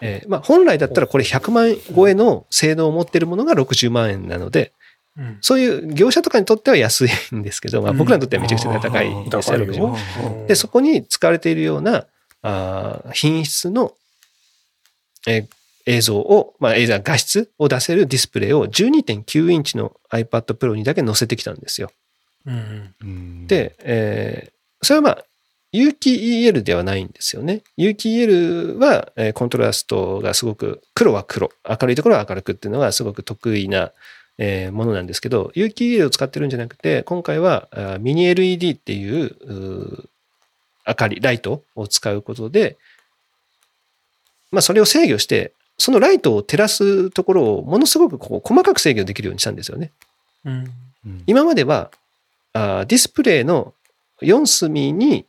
[0.00, 4.72] えーまあ、本来だったらこれ100万円超えの性能を持ってるものが60万円なので、
[5.16, 5.38] うん。
[5.40, 10.32] そういう業者とかにとっては安いんですけど、まあ、うん僕らにとってはめちゃくちゃ高いですよ、高いよ60万。
[10.40, 12.06] うんで、そこに使われているような
[12.42, 13.94] あー品質の、
[15.28, 15.46] えー
[15.86, 21.90] 映像を、まあ、映像画質を出せるディスプレイを12.9インチの iPad Pro にだけ載せてきたんですよ。
[22.46, 22.94] うん。
[23.00, 24.50] うん、で、えー
[24.82, 25.24] それはまあ、
[25.72, 26.14] 有機
[26.44, 27.62] EL ではないんですよね。
[27.76, 33.92] 有機 EL は、えーコントラストがすごく、黒は黒、明るいところは明るくっていうのがすごく得意な、
[34.38, 40.08] えーものなんですけど、有機 EL を使ってるんじゃなくて、今回はあミニ LED っていう
[40.86, 42.76] 明かり、ライトを使うことで、
[44.50, 49.92] まあそれを制御して、そのライトを照らすところをものすごくこう細かく制御できるようにしたんですよね。
[50.44, 50.52] うん。
[51.06, 51.90] うん今までは、
[52.52, 53.72] あーディスプレイの
[54.20, 55.24] 4隅に、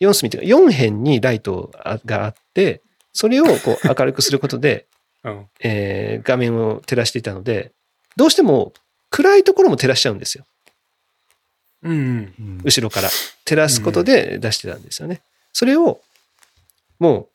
[0.00, 1.70] 4隅というか4辺にライト
[2.04, 2.82] があって、
[3.12, 4.86] それをこう明るくすることで、
[5.24, 5.46] うん。
[5.60, 7.72] えー画面を照らしていたので、
[8.16, 8.72] どうしても
[9.10, 10.44] 暗いところも照らしちゃうんですよ。
[11.82, 12.34] うん。
[12.38, 13.08] うん後ろから。
[13.44, 15.22] 照らすことで出してたんですよね。
[15.52, 16.00] それを、
[16.98, 17.28] もう、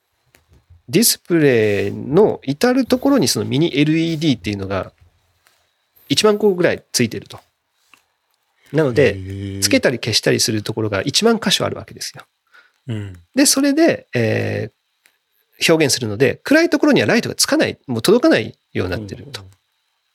[0.89, 4.91] ディスプレイの至るところにそのミニ LED っていうのが
[6.09, 7.39] 1万個ぐらいついてると。
[8.73, 12.23] なので、つけたり消したりするところが1万箇所あるわけですよ。
[12.87, 13.13] うん。
[13.35, 14.71] で、それで、えー
[15.67, 19.41] 表現するので、暗いところにはライトがつかない、もう届かないようになってると。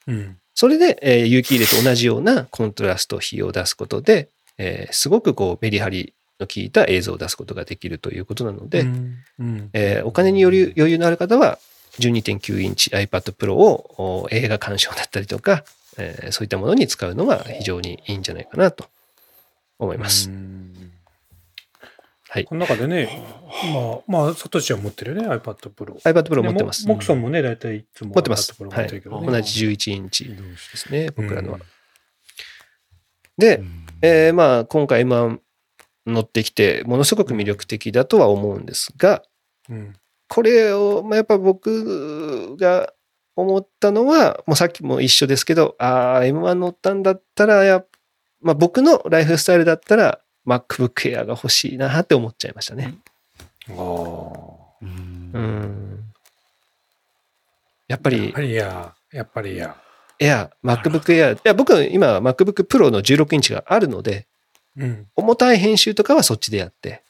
[0.06, 0.38] うん。
[0.54, 9.70] それで、えー有機入れと同じようなコントラスト比を出すことで、えーすごくこうメリハリの効いた映像を出すことができるということなので、うん、うん。
[9.74, 11.58] えーお金により余裕のある方は、
[11.98, 15.62] 12.9インチ iPad Pro をお映画鑑賞だったりとか、
[15.98, 18.86] えーそういったものに使うのが非常にいいんじゃないかなと
[19.78, 20.30] 思います。
[20.30, 20.72] うん
[22.34, 23.08] はいこの中でね、
[23.72, 26.00] まあ、まあ、サトシは持ってるよね、iPad Pro。
[26.00, 26.88] iPad Pro 持ってます。
[26.88, 28.52] モクソンもね、大体いつも持ってます。
[28.58, 30.34] 同じ11インチで
[30.74, 31.58] すね、僕らのは。
[31.58, 31.62] うん
[33.36, 33.62] で、
[34.00, 35.38] えーまあ、今回今
[36.06, 39.22] 乗ってきて、ものすごく魅力的だとは思うんですが、
[39.68, 39.94] うん。
[40.28, 42.92] これを、まあ、やっぱ僕が
[43.36, 47.84] 思ったのは、もうさっきも一緒ですけど、ああ、M1 乗ったんだったらや、
[48.40, 52.94] まあ、僕のライフスタイルだったら、MacBook Air が欲しいなって思っちゃいましたね。
[53.70, 54.64] ああ。
[57.88, 59.76] やっぱりやっぱ、りや、やっぱりや。
[60.18, 64.26] Air、MacBook Air、いや、僕は今、MacBook Pro の16インチがあるので、
[64.76, 65.06] うん。
[65.14, 67.02] 重たい編集とかはそっちでやって、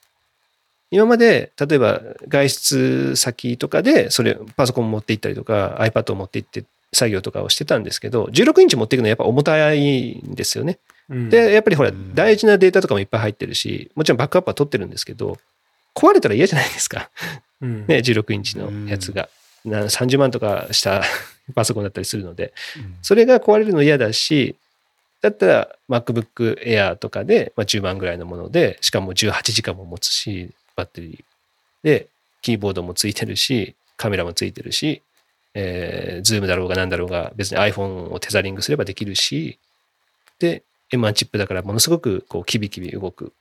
[0.91, 10.78] 今まで、例えば外出先とかで、それ、パソコン持って行ったりとか、iPad を持って行って作業とかをしてたんですけど、16インチ持っていくのはやっぱ重たいんですよね。
[11.09, 15.39] うん、で、やっぱりほらう、ん大事なデータとかもいっぱい入ってるし、もちろんバックアップは取ってるんですけど、
[15.95, 17.11] 壊れたら嫌じゃないですか。
[17.61, 19.29] うん ね、16インチのやつが。
[19.65, 21.03] な30万とかした
[21.55, 22.53] パソコンだったりするので、
[23.03, 24.57] それが壊れるの嫌だし、
[25.23, 31.25] だったら MacBook Air とかで、まあ、10万ぐらいのもので、しかも18時間も持つし、バッテリー。
[31.83, 32.09] で、
[32.43, 35.01] キーボードもついてるし、カメラもついてるし、
[35.55, 39.59] えー、Zoom だろうが何だろうが、別に iPhone をテザリングすればできるし、
[40.39, 43.32] で、M1 チップだからものすごくこうキビキビ動く。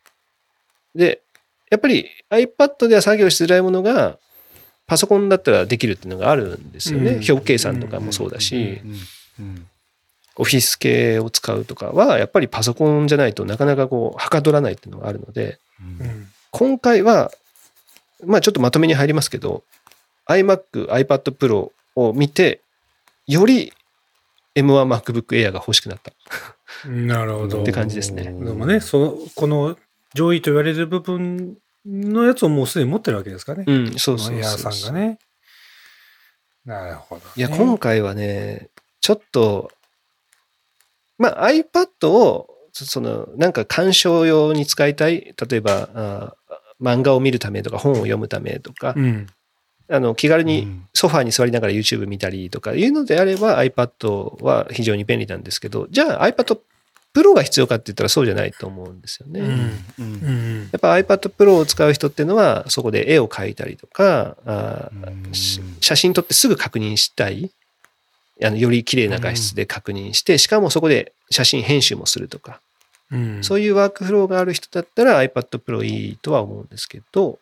[0.96, 1.22] で、
[1.70, 4.20] やっぱり iPad では作業しづらいものが、
[4.86, 7.12] パソコンだったらできるっていうのがあるんですよね。
[7.12, 7.32] うん。
[7.32, 8.82] 表計算とかもそうだし、
[10.36, 16.28] オフィス系を使うとかは、やっぱりパソコンじゃないとなかなかこう、はかどらないっていうのがあるので、うん。
[16.52, 17.32] 今回は、
[18.26, 19.64] まあちょっとまとめに入りますけど、
[20.28, 22.62] iMac、iPad Pro を見て、
[23.26, 23.74] より
[24.56, 26.12] M1MacBook Air が欲しくなった。
[26.86, 27.62] なるほど。
[27.62, 29.78] って感じですねでもね、その、この
[30.14, 33.64] 上位と言われる部分のやつをもうすでに持ってるわけですかね。
[33.68, 35.20] うん、そうそうさんがね。
[36.66, 37.32] なるほど、ね。
[37.36, 38.70] いや、今回はね、
[39.02, 39.72] ちょっと、
[41.18, 46.36] まあ iPad を、そその、なんか鑑賞用に使いたい、例えば、あ
[46.82, 49.28] 漫画を見るためとか本を読むためとか、うん。
[49.90, 56.60] あの気軽にうんソファーに座りながら YouTube 見たりとかいうのであれば iPad は非常に便利なんですけど、じゃあ iPad
[57.14, 59.40] Pro が必要かって言ったらそうじゃないと思うんですよね。
[59.42, 59.48] うん。
[60.00, 60.32] うんう
[60.66, 60.70] ん。
[60.72, 64.90] やっぱ iPad Pro を使う人っていうのはそこで絵を描いたりとか、あ
[65.82, 67.52] 写真撮ってすぐ確認したい。
[68.44, 72.62] あのより綺麗な画質で確認して、しかもそこで写真編集もするとか、
[73.12, 73.44] うん。
[73.44, 77.38] そういうワークフローがある人だったら iPad Pro いいとは思うんですけど、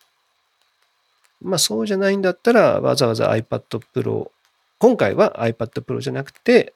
[1.42, 3.62] まあそうじゃないんだったらわざわざ iPad
[3.94, 4.32] Pro、
[4.80, 6.74] 今回は iPad Pro じゃなくて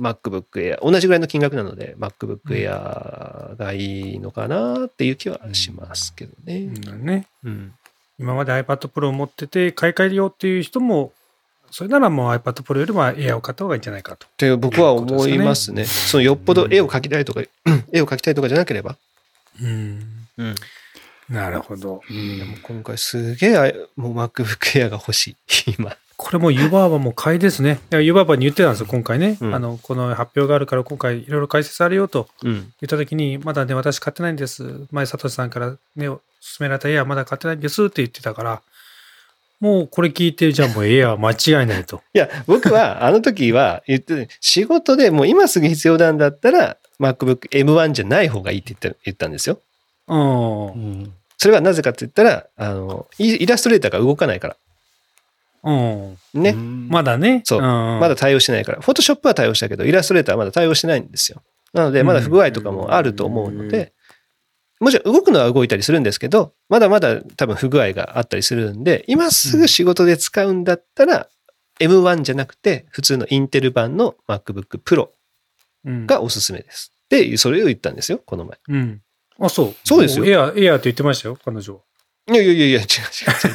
[0.00, 6.70] MacBook Air、同じぐらいの金額なので MacBook Air がいいのかなっていう気はしますけどね。
[6.86, 7.26] うんね。
[7.44, 7.74] うん。
[8.18, 11.12] 今まで iPad Pro を持ってて買い替えるよっていう人も、
[11.70, 14.26] それならもう iPad Pro よりも Air を買った方がいいんじゃないかと。
[14.26, 15.84] って僕は思いますね。
[15.84, 17.42] そのよっぽど絵を描きたいとか、
[17.92, 18.96] 絵を描きたいとかじゃなければ。
[19.62, 20.26] うん。
[20.36, 20.54] うん。
[21.28, 22.02] なるほど。
[22.08, 25.74] うんでも今回すげえあもう MacBook Air が欲しい。
[25.78, 25.96] 今。
[26.16, 27.78] これも湯婆婆も買いですね。
[27.90, 29.36] 湯婆婆に言ってたんですよ、今回ね。
[29.40, 32.52] うんあの、この発表があるから今回いろいろ解説あるよとうん。
[32.54, 34.86] 言った時に、まだね、私買ってないんです。
[34.90, 36.18] 前、サトシさんからね、勧
[36.60, 38.62] められたエアまだ買ってないんですって言ってたから、
[39.60, 42.02] もうこれ聞いて、じゃあもうエアは間違いないと。
[42.14, 49.60] いや、僕はあの時は言って、仕事でもう今すぐ必要なんだったら MacBook M1 じゃない方がいいって言った言ったんですよ。
[50.08, 50.66] うん。
[50.66, 54.56] うんそれはなぜかって言ったら、あの、イイラストレーターが動かないから。
[55.64, 56.18] うん。
[56.32, 56.50] ね。
[56.50, 57.42] うんまだね。
[57.44, 58.80] そうままだ対応してないから。
[58.80, 61.42] フォトショップは対応したけど、イラストレーターはまだ対応してないんですよ。
[61.74, 63.92] なので、まだ不具合とかもあると思うので、
[64.80, 71.28] もちろん動くのは動いたりするんですけど、まだまだ多分不具合があったりするんで、今すぐ仕事で使うんだったら、
[71.80, 75.08] M1 じゃなくて、普通のインテル版の MacBook Pro
[75.84, 76.92] うんがおすすめです。
[77.08, 78.58] で、それを言ったんですよ、この前。
[78.68, 79.02] うん。
[79.40, 79.74] あ、そう。
[79.84, 81.80] そうですよエア、エアって言ってましたよ、彼女は。
[82.28, 82.86] いやいやいやいや、違う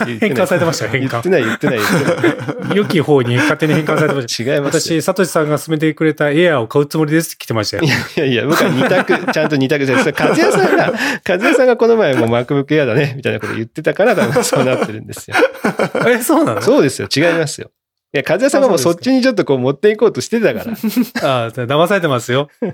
[0.07, 0.19] 違う違う。
[0.19, 2.77] 変換されてましたよ変換言ってない、言ってない、言ってない。
[2.77, 4.61] 良き方に勝手に変換されてまし違いた。
[4.61, 4.81] ますよ。
[4.81, 7.87] 私、サトシさんが勧めてくれたエアを買うつもりですって来てましたよい。
[7.89, 10.13] やいやいや、僕は二択、ちゃんと二択です。
[10.17, 10.93] 和也さんが、
[11.27, 15.35] 和也さんがこの前もう MacBook Air だね、みたいなこと言ってたから、多分そうなってるんですよ。
[16.07, 16.61] え、そうなの？
[16.61, 17.71] そうですよ、違いますよ。
[18.13, 20.87] いや、和也さんがもうそっちにちょっとこう持っていこうとしてたから、ち
[21.23, 22.49] ああ、騙されてますよ。
[22.61, 22.65] う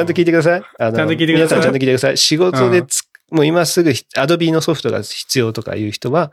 [0.00, 0.62] ゃんと聞いてください。
[0.78, 2.16] あのちゃんと聞いてください皆さんちゃんと聞いてください。
[2.16, 6.32] 仕事でつ、もう今すぐ Adobe のソフトが必要とかいう人は、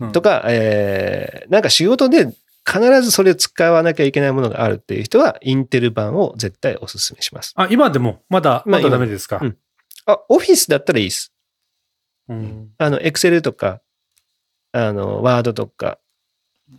[0.00, 2.26] うんとか、えー、なんか仕事で
[2.64, 7.52] 必ずそれを使わなきゃいけないものがあるっていう人は、インテル版を絶対お勧めします。
[7.56, 9.40] あ、今でも、まだ、まだダメですか？
[9.42, 9.56] うん
[10.06, 11.32] あ、オフィスだったらいいです。
[12.28, 13.80] うんあの、Excel とか、
[14.72, 15.98] あの、Word とか、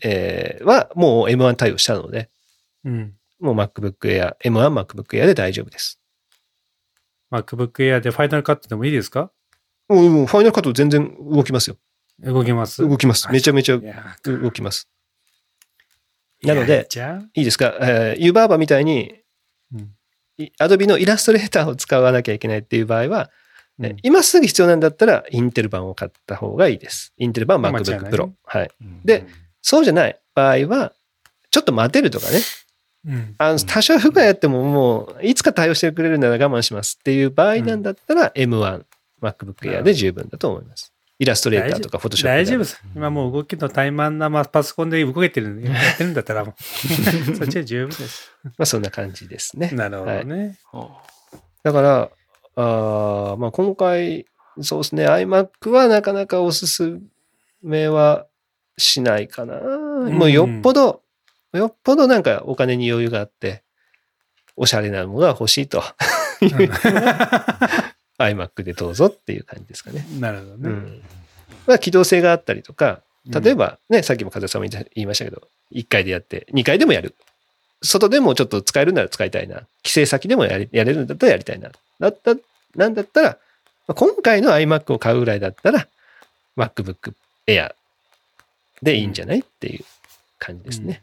[0.02, 2.30] えーはもう M1 対応したので、
[2.84, 3.14] うん。
[3.40, 6.00] もう MacBook Air、M1 MacBook Air で大丈夫です。
[7.32, 9.32] MacBook Air でファイナルカットでもいいですか？
[9.90, 11.78] もうもうファイナルカット全然動きますよ。
[12.20, 12.82] 動きます？
[12.82, 13.30] 動きます。
[13.32, 13.80] めちゃめちゃ
[14.24, 14.90] 動きます。
[16.44, 16.88] なので
[17.36, 19.16] いいいですか、えー、ユーバーバみたいに、
[19.74, 19.90] うん
[20.38, 23.30] い Adobe のイラストレーターを使わなきゃいけないっていう場合は、
[23.82, 27.14] えうん今すぐ必要なんだったら、インテル版を買った方がいいです。
[27.18, 28.32] インテル版 MacBook Pro。
[28.44, 28.70] はい。
[28.82, 29.26] うんで、
[29.64, 30.94] そうじゃない場合は、
[31.50, 32.40] ちょっと待てるとかね。
[33.08, 33.36] うん。
[33.38, 38.84] あの多少不具合あってももう、いつか対応してくれるなら我慢しますっていう場合なんだったら、M1、
[39.22, 40.94] MacBook Air で十分だと思います。
[41.20, 42.84] イラストレーターとか Photoshop 大丈夫です。
[42.96, 46.56] 今もう動きの怠慢なまあパソコンで動けてる、やってるんだったらもう、
[47.38, 48.32] そっちで十分です。
[48.44, 49.70] まあそんな感じですね。
[49.72, 50.58] なるほどね。
[50.72, 51.02] は
[51.64, 52.10] だから、
[52.56, 54.26] あーまあ今回、
[54.62, 55.08] そうですね。
[55.08, 57.00] iMac はなかなかおすす
[57.62, 58.28] めは
[58.78, 59.56] しないかな。
[59.56, 61.02] もうよっぽど、
[61.54, 63.64] よっぽどなんかお金に余裕があって、
[64.56, 65.84] おしゃれなものが欲しいと。
[68.20, 70.06] iMac でどうぞっていう感じですかね。
[70.20, 70.58] なるほどね。
[70.64, 71.02] うん。
[71.66, 77.16] まあ、機動性があったりとか、例えばね、さっきも風さんも言いましたけど、1回でやって、2回でもやる。
[77.82, 79.62] 外でもちょっと使えるなら使いたいな。
[79.82, 81.72] 帰省先でもやれるんだったらやりたいな。
[82.00, 82.36] だった、
[82.76, 83.30] なんだったら、
[83.88, 85.88] まあ今回の iMac を買うぐらいだったら、
[86.58, 87.14] MacBook
[87.48, 87.74] Air
[88.84, 89.40] でいいんじゃない？
[89.40, 89.86] っていう
[90.40, 91.02] 感じですね。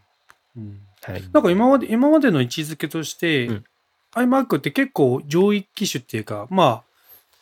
[0.56, 1.22] うんはい。
[1.32, 3.64] なんか今まで、今までの位置づけとして、うん
[4.12, 6.82] iMac って結構上位機種っていうか、まあ、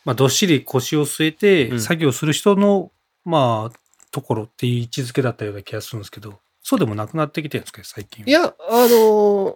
[0.04, 2.92] まあ、どっしり腰を据えうてん作業する人の、
[3.24, 3.78] まあ、
[4.10, 8.28] ところっていう位置づけだったような気がするんですけど、そうでもなくなってきてるんですか最近は？
[8.28, 9.54] いや、あのー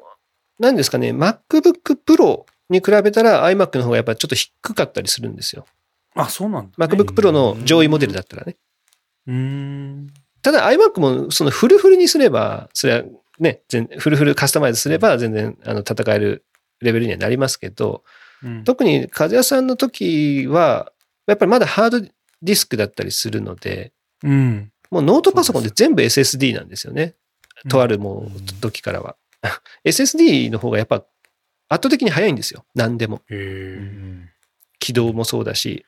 [0.58, 5.66] なんですかね、MacBook Pro に比べたら iMac の方がやっぱちょっと低かったりするんですよ。
[6.14, 8.56] あ、そうなんだ、MacBook Pro の上位モデルだったらね。
[9.26, 10.14] うーん。
[10.42, 13.04] ただ iMac もそのフルフルにすれば、それは
[13.38, 16.44] ね、全フルフルカスタマイズすれば全然あの戦える
[16.80, 18.04] レベルにはなりますけど、
[18.44, 20.92] うん特に和也さんの時は、
[21.28, 23.92] やっぱりまだハードディスクだったりするので、
[24.24, 24.72] うん。
[24.90, 27.14] もうノートパソコンで全部 SSD なんですよね。
[27.68, 29.16] とあるもう時からは。
[29.86, 30.96] SSD の方がやっぱ
[31.68, 32.64] 圧倒的に早いんですよ。
[32.74, 33.22] 何でも。
[34.80, 35.86] 起動もそうだし、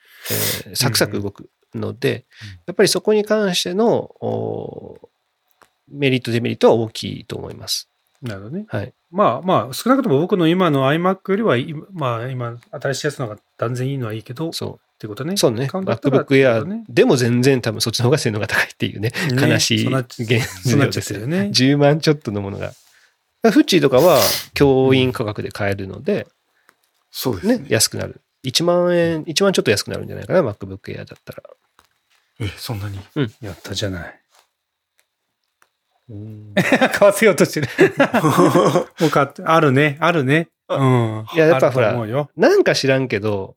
[0.66, 5.10] えーサクサク動くのでうん、やっぱりそこに関してのお
[5.88, 7.88] メリット、デメリットは大きいと思います。
[8.22, 8.64] なるほどね。
[8.68, 8.92] はい。
[9.10, 15.34] まあまあ、少なくとも僕の今の iMac よりは、今まあ今、新しいやつの方が断然いいのはいいけど、っそてことね。
[15.34, 15.36] う。
[15.36, 15.66] そうね。
[15.66, 21.26] MacBook Air ねでも全然多分そっちの方が性能が高いっていうね、ね悲しい現状ですよ。
[21.26, 21.50] ね。
[21.52, 22.72] 10万ちょっとのものが。
[23.42, 24.20] フッチーとかは
[24.54, 26.26] 教員価格で買えるので、
[27.10, 28.20] そうですねね。、安くなる。
[28.44, 31.42] 1万円、1万ちょっと安くなるんじゃないかな、MacBook Air だったら。
[32.40, 32.98] え、そんなに？
[33.40, 34.20] やったじゃない。
[36.10, 36.52] うん
[36.92, 37.68] 買わせようとしてる。
[39.00, 40.48] もう買って、あるね、あるね。
[40.68, 41.26] うん。
[41.34, 41.94] いややっぱほら
[42.36, 43.56] なんか知らんけど、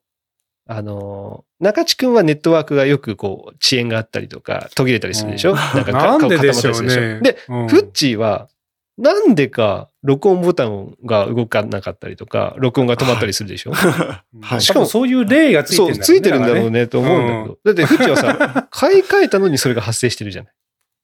[0.65, 8.49] あの、中地君はネットワークがよくこう、遅延があったりとか、途切れたりするでしょ、うんなんかかなんででしょうねでフッチーは、
[8.97, 13.71] なんでか、録音ボタンが動かなかったりとか、録音が止まったりするでしょ、
[14.41, 16.69] はいしかもそういう例がついてるんだろそう、ついてるんだろうね。
[16.81, 17.57] ねと思うんだけど。
[17.63, 20.51] だって、フッチーはさ、 買い替えたのにそれが発生してるじゃない。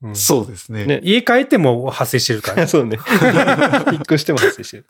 [0.03, 0.85] うんそうですね。
[0.85, 2.67] ね家帰っても発生してるから。
[2.67, 2.97] そうね。
[3.91, 4.85] 引っ越しても発生してる。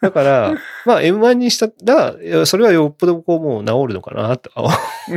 [0.00, 0.54] だから、
[0.84, 4.50] まあ M1 にしたら、それはよっぽどこうもう治るのかなと。
[5.08, 5.12] い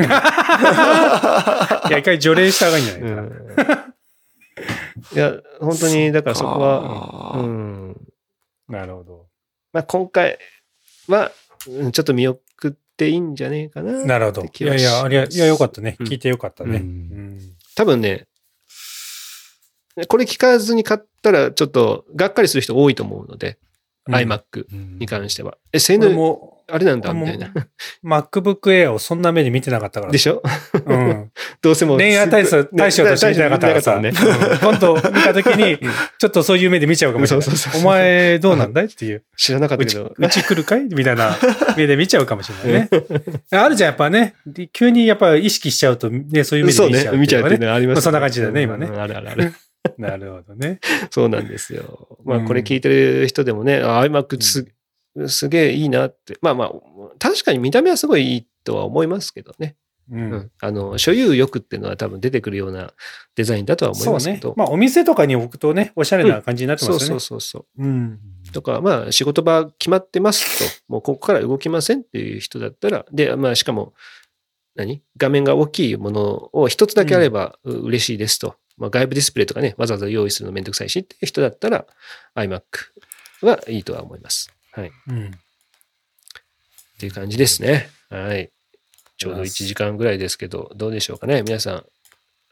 [1.92, 3.94] や、一回除霊した方がいいんじゃないかな。
[5.14, 6.82] いや、本当に、だからそこは、
[7.34, 8.08] はうん。
[8.68, 9.28] なるほど。
[9.74, 10.38] まあ今回
[11.08, 11.32] は、
[11.68, 14.06] うんちょっと見送っていいんじゃねえかな。
[14.06, 15.98] なるほどいやいや、ありゃ、いや、よかったね。
[16.00, 16.78] うん聞いてよかったね。
[16.78, 17.40] うんうん
[17.76, 18.28] 多分ね、
[20.08, 23.58] これ聞かずに買ったらちょっとがっかりする人多いと思うので、
[24.10, 24.66] iMac
[25.00, 25.58] に関しては。
[25.72, 27.52] え、性俺能、も、あれなんだみたいな。
[28.04, 30.12] MacBook Air をそんな目で見てなかったから。
[30.12, 30.44] でしょ？
[30.86, 31.32] うん。
[31.62, 31.98] どうせもう。
[31.98, 34.00] 恋愛対象対象として見てなかったからさ。
[34.00, 34.10] ね。
[34.10, 34.14] うん
[34.60, 35.80] 今度見たときに、
[36.20, 37.82] ちょっとそういう目で見ちゃうかもしれない そうそうそう。
[37.82, 39.24] お前どうなんだいっていう。
[39.36, 40.14] 知らなかったけど。
[40.16, 41.36] うち来るかいみたいな
[41.76, 42.90] 目で見ちゃうかもしれないね。
[43.52, 44.36] あるじゃん、やっぱね。
[44.74, 47.18] 急にやっぱ意識しちゃうと、ね、そういう目でそうね見ちゃう。
[47.18, 49.54] 見ちゃうっていうのはありますまあそんな感じだよね今ねうんあるあるある。
[49.98, 50.80] なるほどね。
[51.10, 52.18] そうなんですよ。
[52.24, 54.68] まあ、うんこれ聞いてる人でもね、あ iMac す,、
[55.28, 56.38] すげえいいなって。
[56.42, 56.72] まあまあ、
[57.18, 59.76] 確かに見た目はすごいいいとは思いますけどね。
[60.12, 60.16] う。
[60.16, 60.52] うんん。
[60.62, 62.94] あの、所有欲っていうのは多分出てくるような
[63.36, 64.54] デザインだとは思いそうねますけど。。
[64.58, 67.42] まあ、お店とかに置くとね、おしゃれな感じになってそうそうますよね。
[67.42, 67.84] そうそう。
[67.84, 68.20] うん。
[68.52, 73.94] とか、まあ、仕事場決まってますと、もう ここから動きませんっていう人だったら、で、まあ、しかも、
[74.76, 75.02] 何？
[75.18, 78.56] 画面が大きいものを一つだけあればう嬉しいですと。
[78.80, 81.86] まあ、外部ディスプレイとかね、わざわざ用意するのめんどくさいしっていう人だったら、
[82.36, 82.62] iMac
[83.42, 84.52] はいいとは思います。
[84.72, 84.88] はい。
[84.88, 85.32] っうん。
[87.00, 87.90] ていう感じですね。
[88.10, 88.50] はい。
[89.18, 91.86] ちょうど1時間ぐらいですけど、どうでしょうかね、皆さん。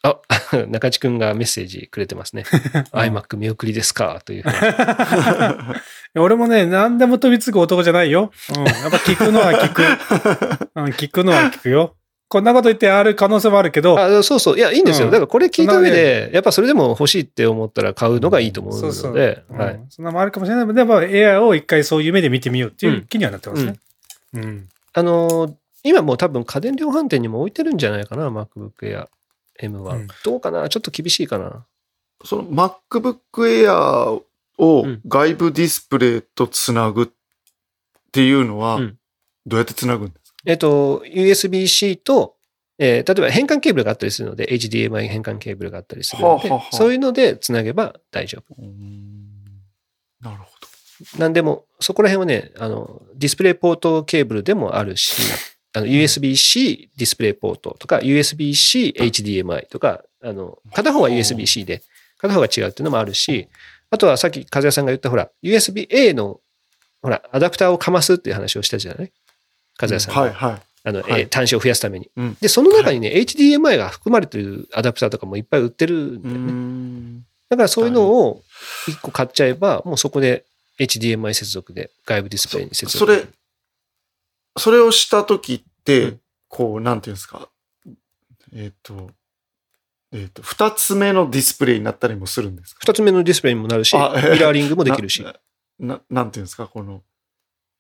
[0.03, 0.19] あ、
[0.69, 2.43] 中地くんがメッセージくれてますね。
[2.93, 4.21] iMac 見送りですか？
[4.23, 4.43] という。
[6.15, 8.31] 俺もね、何でも飛びつく男じゃないよ。
[8.55, 8.65] うん。
[8.65, 9.81] やっぱ聞くのは聞く。
[10.75, 11.95] うん、聞くのは聞くよ。
[12.29, 14.57] こんなこと言ってある可能性もあるけど、あそうそう。
[14.57, 15.07] いや、いいんですよ。
[15.07, 19.57] うんだからこれ聞いた上で、やっぱそれでも欲しいって思ったら買うのがいいと思うので、そうそう。
[19.57, 19.75] はい。
[19.75, 23.79] うんそんなもあるかもしれないけど、でも AI を一回そういう目で見てみようっていう気にはなってますね。
[24.33, 24.69] うん。
[24.93, 25.53] あのー
[25.83, 29.07] 今もう多分家電量販店にも置いてるんじゃないかな、MacBook Air
[29.59, 29.95] M は。
[29.95, 30.67] うんどうかな？
[30.67, 31.65] ちょっと厳しいかな。
[32.25, 34.21] その MacBook Air
[34.57, 37.07] をうん外部ディスプレイとつなぐっ
[38.11, 38.97] ていうのはうん、
[39.45, 42.35] どうやってつなぐんですか、えっと、USB-C と
[42.79, 46.75] えー例えば変換ケーブルがあったりするので、HDMI 変換ケーブルがあったりするので、はあはあはあ。
[46.75, 48.55] そういうのでつなげば大丈夫。
[50.21, 50.47] なるほ
[51.19, 55.13] なんでも、そこら辺はね、あの、ディスプレイポートケーブルでもあるし、
[55.73, 61.83] あの USB-C ディスプレイポートとか、USB-C HDMI とか、あの、片方は USB-C で、
[62.17, 63.47] 片方が違うっていうのもあるし、
[63.91, 66.39] あとはさっき和也さんが言ったほら、USB-A の、
[67.03, 69.11] ほら、アダプターをかますっていう話をしたじゃない？
[69.79, 70.21] 和也さんど。
[70.21, 70.27] が。
[70.27, 70.61] はいはい。
[70.83, 72.09] あの、はいえー端子を増やすために。
[72.15, 76.51] うんで、その中にね、HDMI が含まれてるアダプターとかもいっぱい売ってるんうーだよね。
[76.51, 77.19] ん。
[77.49, 78.41] だからそういうのを
[78.87, 80.45] 1個買っちゃえば、もうそこで
[80.79, 83.25] HDMI 接続で外部ディスプレイに接続それ、
[84.57, 86.19] それをしたときって、うん
[86.49, 87.49] こう、なんていうんですか？
[88.53, 89.11] えっ、と、
[90.13, 92.79] えっ、と、二つ目のディスプレイになったりもするんですか？
[92.85, 95.21] 二つ目のディスプレイにもなるし、ミあえーラーリングもできるし。
[95.23, 95.33] な
[95.79, 97.03] ななんていうんですか、この、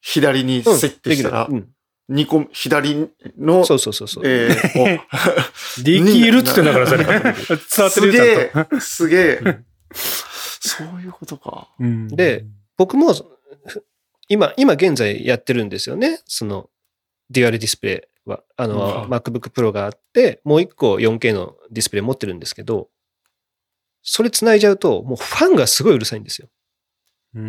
[0.01, 1.67] 左にうん設定したらでき、る
[2.09, 4.23] 二個、左うのん、、そうそうそうそう。
[4.25, 4.99] えー
[5.83, 7.03] できるって言ってんだから、それ。
[7.03, 7.33] 伝わ
[7.89, 8.75] ってるすげよ、ちゃんと。
[8.77, 9.59] え、すげえ。
[10.59, 11.69] そういうことか。
[11.79, 12.45] うんで、
[12.77, 13.13] 僕も
[14.29, 16.21] 今、今現在やってるんですよね。
[16.25, 16.69] その、
[17.29, 18.43] デュアルディスプレイは。
[18.55, 22.89] あの、うん MacBook Pro があって、もう一個 4K のディスプレイ持ってるんですけど、
[24.01, 26.47] それ繋いじゃうと、もうファンがすごいうるさいんですよ。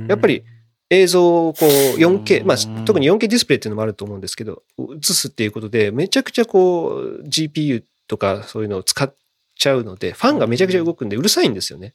[0.08, 0.44] やっぱり、
[0.90, 1.68] 映像をこう
[1.98, 9.14] 4K、まあ、特に 4K ディスプレイっていうのもあると思うんですけど、映すっていうことで、めちゃくちゃこう、GPU とかそういうのを使っ
[9.56, 11.94] ちゃうので、ファンがめちゃくちゃ動くんでうるさいんですよね。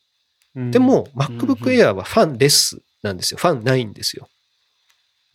[0.55, 3.39] うんで、も、ん MacBook Air はファンレスなんですよ。
[3.39, 4.29] ファンないんですよ。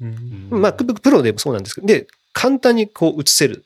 [0.00, 3.64] MacBook Pro でもそうなんですけど、で、簡単にこう映せる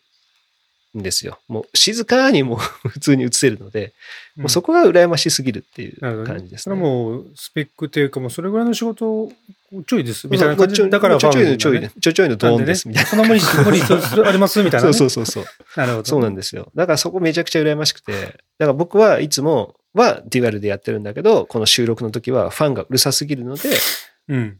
[0.98, 1.38] んですよ。
[1.48, 3.92] もう静かにもう 普通に映せるので、
[4.36, 6.82] もうそこが羨ましすぎるっていう感じですそれね。
[6.82, 9.30] はもう、スペックっていうか、もうそれぐらいの仕事
[9.86, 13.10] ちょいです、みたいな感じだからちょちょいのちょいの、ちょちょいのドーンですみたいな。
[13.10, 13.80] その無理し、無理
[14.26, 14.92] ありますみたいなね。
[14.92, 15.54] そうそうそうそう。
[15.76, 16.04] なるほど。
[16.04, 16.70] そうなんですよ。
[16.74, 23.70] だからそこめちゃくちゃ羨ましくて、だから僕はいつもはデュアルでやってるんだけど、この収録の時はファンがうるさすぎるので、
[24.28, 24.58] うん。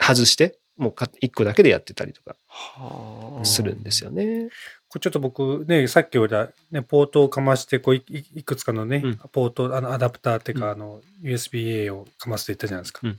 [0.00, 4.48] 外して、もうか一個だけでやってたりとかはあするんですよね。
[4.88, 13.00] これちょっと僕ね、さっき言った、ね、ポートをかまして、こういいいくつかのね、うんポート、あのアダプターっていうか、うんあの、USB-A をかますって言ったじゃないですか。
[13.04, 13.18] うん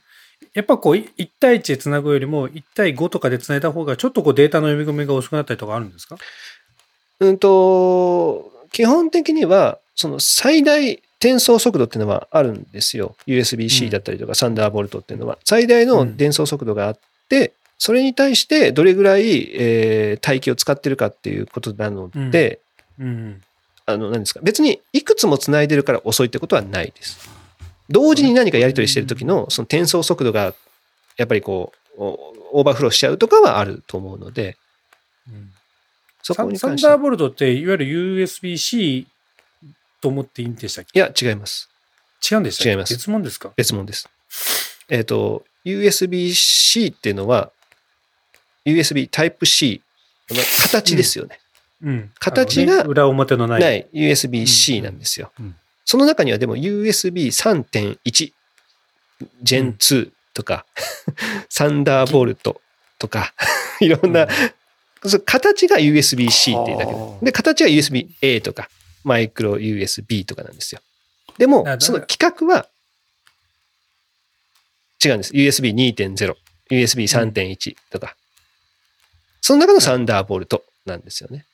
[0.54, 6.18] やっぱこう、い1対1でつなぐよりも、1対5とかでつないだ方が、ちょっとこうデータの読み込みが遅くなったりとかあるんですか？
[7.20, 13.16] うんと、基本的には、その最大転送速度っていうのはあるんですよ。
[13.28, 15.38] う USB-C んだったりとか、サンダーボルトっていうのは。
[15.46, 22.60] 最大の伝送速度があって、それに対してどれぐらい、えー帯域を使ってるかっていうことなので、
[23.00, 23.42] うん。
[23.86, 24.40] あの、何ですか？
[24.44, 27.30] 別にいくつも繋いでるから遅いってことはないです。
[27.90, 30.54] 同時に何かやり取りしてる時のその転送速度が、
[31.18, 34.58] やっぱりこう、おオーバーフローしちゃうとかはあると思うので、
[35.28, 35.52] うん
[36.26, 36.94] そサこに関しては。
[36.94, 39.06] ンサンダーボルトって、いわゆる USB-C
[40.00, 40.98] と思っていいんでしたっけ？
[40.98, 41.70] いや、違います。
[42.32, 43.52] 違うんでした違います別物ですか？
[43.58, 44.10] 別物です。
[44.90, 47.52] えっ、と、USB-C っていうのは、
[48.66, 49.82] USB Type-C
[50.30, 51.40] の形ですよね。
[51.82, 52.12] うん。
[52.20, 53.62] 形があのね裏表のない。
[53.62, 55.32] ない USB-C なんですよ。
[55.40, 55.56] うん
[55.86, 58.34] その中にはでも USB3.1
[59.44, 60.66] Gen 2とか、
[61.50, 62.62] サンダーボルト
[63.00, 63.34] とか、
[63.80, 64.28] いろんな、
[65.06, 68.70] そう形が USB-C っていうだけで形は USB-A とか、
[69.04, 70.82] マイクロ USB とかなんですよ。
[71.38, 72.68] でもだ、その規格は
[75.04, 75.34] 違うんです。
[75.34, 76.36] USB2.0、
[76.72, 78.16] USB3.1 とか。
[79.42, 81.46] その中のサンダーボルトなんですよね。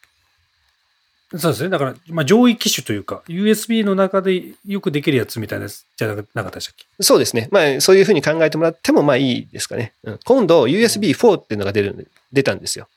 [1.38, 1.70] そうですね。
[1.70, 6.86] だから、まあ、上位機種というか、USB の中でよくできるやつみたいなやつじゃなかったでしたっけ？
[7.04, 7.50] そうですね。
[7.52, 9.94] まあ、そういうふうに考えてもらってもまあいいですかね。
[10.04, 12.88] うん今度 USB4 っていうのが出る、出たんですよ。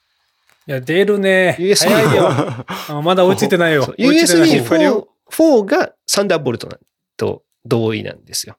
[0.66, 1.56] いや、出るね。
[1.60, 2.30] USB よ。
[2.88, 3.94] あまだ追いついてないよそう。
[3.98, 6.68] 追いついてないいっぱいいるよ USB4 がサンダーボルト
[7.16, 8.56] と同意なんですよ。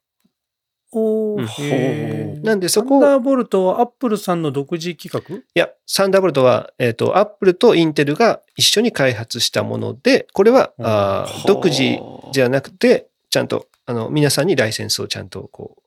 [1.36, 2.42] うん。
[2.44, 5.36] なんでそこサンダーボルトはアップルさんの独自企画？
[5.36, 12.00] いや、サンダーボルトは、えっ、と、アップルとインテルが一緒に開発したもので、これは、あー独自
[12.32, 15.78] じゃなくて、ちゃんと、あの、皆さんにライセンスをちゃんとこ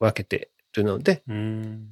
[0.00, 1.88] う、分けてるので、うーん。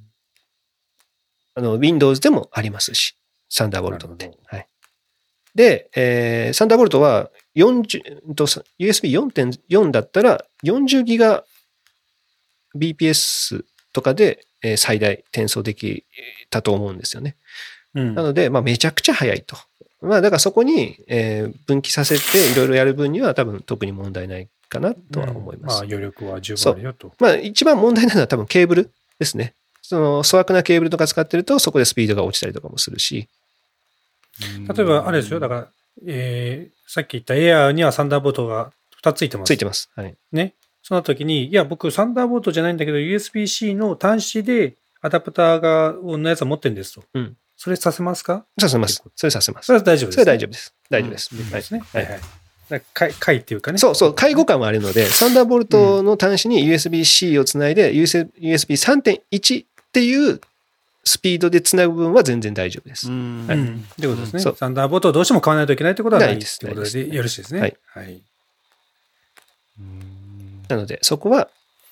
[1.55, 3.17] あの、Windows でもありますし、
[3.49, 4.31] サンダーボルトって。
[4.45, 4.67] はい。
[5.55, 8.45] で、えーサンダーボルトは40、うんと
[8.79, 11.43] USB4.4 だったら40ギガ
[12.79, 13.63] BPS
[13.93, 16.03] とかで、えー最大転送でき
[16.49, 17.35] たと思うんですよね。
[17.93, 19.57] うんなので、まあ、めちゃくちゃ早いと。
[20.01, 25.73] まあ、だからそこに、えー分岐させていろいろやる分には多分特に問題ないかなとは思います。
[25.73, 27.13] まあ、余力は十分あるよと。
[27.19, 29.53] まあ、一番問題なのは多分ケーブルですね。
[29.81, 33.27] その粗悪なケーブルとか使ってると、そこでスピードが落ちたりとかもするし。
[34.75, 35.39] 例えば、あれですよ。
[35.39, 35.67] だから、
[36.05, 38.71] えーさっき言ったエアーにはサンダーボルトが
[39.03, 39.47] 2つついてます。
[39.47, 39.89] ついてます。
[39.95, 40.15] はい。
[40.31, 40.53] ね。
[40.87, 47.03] その時に、いや、僕、サンダーボルトじゃないんだけど、USB-C の端子でアダプターが、のやつを持ってるんですと。
[47.13, 48.45] うんそれさせますか？
[48.59, 49.03] させます。
[49.15, 49.65] それさせます。
[49.65, 50.73] それは大丈夫です、それは大丈夫です。
[50.89, 51.35] 大丈夫です。
[51.35, 51.79] はいうんですね。
[51.79, 52.21] ははいいはい。
[52.69, 53.79] だかっていうかね。
[53.79, 60.39] そうそう、介護感はあるので、サンダーボルトの端子に USB-C をつないで、USB3.1 っていう
[61.03, 63.09] スピードでつなぐ分は全然大丈夫です。
[63.09, 63.85] うんうん。
[63.91, 64.39] ってことですね。
[64.39, 67.59] そうサンダーボルトをどうしても買わないといけないってことはないですとないですでよろしいですね。
[67.59, 67.77] はい。
[67.87, 68.21] はい。
[69.79, 70.06] うん
[70.67, 71.49] なので、そこは、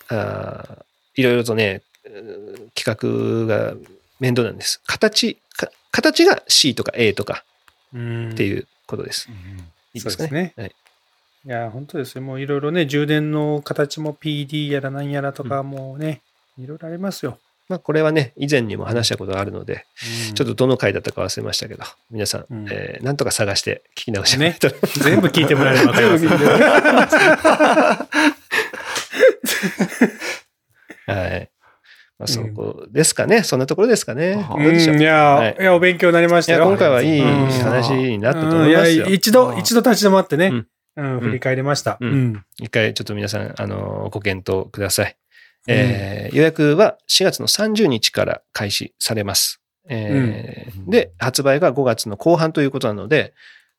[0.09, 0.83] あー
[1.15, 1.81] いろいろとね、
[2.75, 3.73] 企画が
[4.19, 4.81] 面倒なんです。
[4.85, 7.43] 形、か形が C とか A とか
[7.93, 9.29] うんっていうことです。
[9.93, 10.29] いいですかね？
[10.29, 10.75] そうですねはい、
[11.45, 12.21] いや、本当ですよ。
[12.21, 16.21] もういろいろね、充電の形も PD やらなんやらとかもうね、
[16.59, 17.39] いろいろありますよ。
[17.67, 19.87] まあ、これはね、以前にも話したことがあるので、
[20.35, 25.93] ちょっとどの回だったか忘れましたけど、皆さん、うんえーなんとか探して聞き直してもらえたら、全部聞いてもらえれば。
[31.05, 31.51] はい。
[32.17, 33.43] まあ、そこですかね。
[33.43, 34.47] そんなところですかね。
[34.57, 36.63] うんいや、はいい、や、お勉強になりましたよ。
[36.65, 39.15] 今回はいいうん話になったと思いますようんや。
[39.15, 41.97] 一度、うん一度立ち止まってね、うんうん振り返りました。
[41.99, 45.17] うんうん一回ちょっと皆さん、あの、ご検討ください。
[45.67, 49.61] えー予約は4月の30日から開始されます。
[49.89, 53.33] えーうんで、発売が5月の後半ということなので、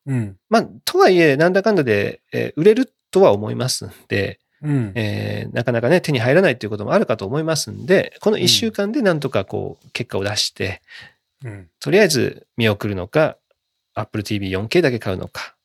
[0.05, 0.37] うん。
[0.49, 4.91] まあ、とはいえ、なんだかんだで、えー売れるとは思いますんで、うん。
[4.95, 10.81] えーなかなかね、手に入らないということもあるかと思いますんで、この1週間でなんとかこう、結果を出して、
[11.43, 11.69] うん。
[11.79, 13.37] とりあえず見送るのか、
[13.93, 15.55] Apple TV 4K だけ買うのか。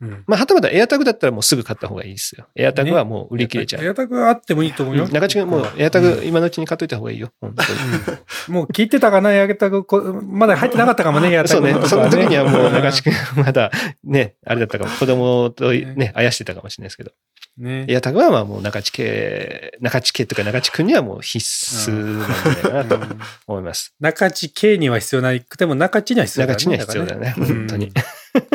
[0.00, 0.24] うん。
[0.26, 2.46] まあ、はたまた AirTag だったらもうすぐ買った方がいいですよ。
[2.56, 3.84] AirTag はもう売り切れちゃう。
[3.84, 5.04] エアタグあってもいいと思うよ。
[5.04, 7.30] うん中地君、もう AirTag 今のうちに買っといた方がいいよ。
[7.40, 7.68] 本当に。
[7.68, 9.84] うんもう聞いてたかな、エアタグ。
[9.84, 13.12] こまだ入ってなかったかもね、 エアタそうねその時にはもう中地君
[13.44, 13.70] まだ
[14.04, 14.90] ね、あれだったかも。
[14.90, 17.12] 子供とねね、あやしてたかもしれないですけど。
[17.58, 17.86] ね。
[17.88, 23.94] AirTag はまあもう中地家、中地家とか中地君にはもう必須なんじゃないかなとうん思います。
[24.00, 27.30] 中地 K には必要なくても、中地には必要だ中地には必要だよね。
[27.36, 27.92] 本当に。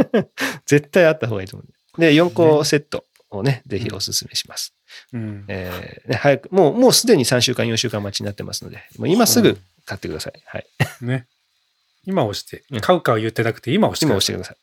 [0.65, 1.65] 絶対あった方がいいと思
[1.97, 2.01] う。
[2.01, 4.73] で、4個セットをね、ぜひお勧めします。
[5.13, 5.45] うん。
[5.47, 10.41] えーね、早く、もう、もうすでに3週間、4週間待ちになってますので、もう今すぐ買ってください。
[10.45, 10.65] はい。
[11.01, 11.27] ね。
[12.05, 12.79] 今押してうん。
[12.81, 14.53] 買うかは言ってなくて、今押して今く押してくださ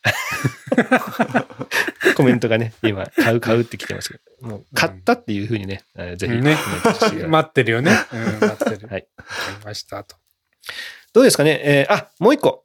[2.11, 2.15] い。
[2.17, 6.57] コメントがね、今、買う買うって来てますけど、もう、買ったっていうふうにね、えーぜひね。
[7.29, 7.93] 待ってるよね。
[8.13, 8.89] うん、待ってる。
[8.89, 9.09] はい。
[9.17, 10.17] わかりましたと。
[11.13, 11.61] どうですかね？
[11.63, 12.65] えーあ、もう一個。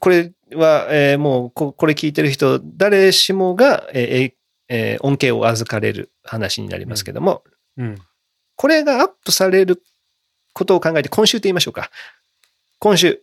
[0.00, 4.32] これは、えーもうこ、これ聞いてる人、誰しもが、えーえー
[4.68, 7.42] えー恩恵を預かれる話になりますけども、
[7.76, 7.98] うん。
[8.56, 9.82] これがアップされる
[10.52, 11.90] ことを考えて、今週と言いましょうか。
[12.84, 13.22] 今週、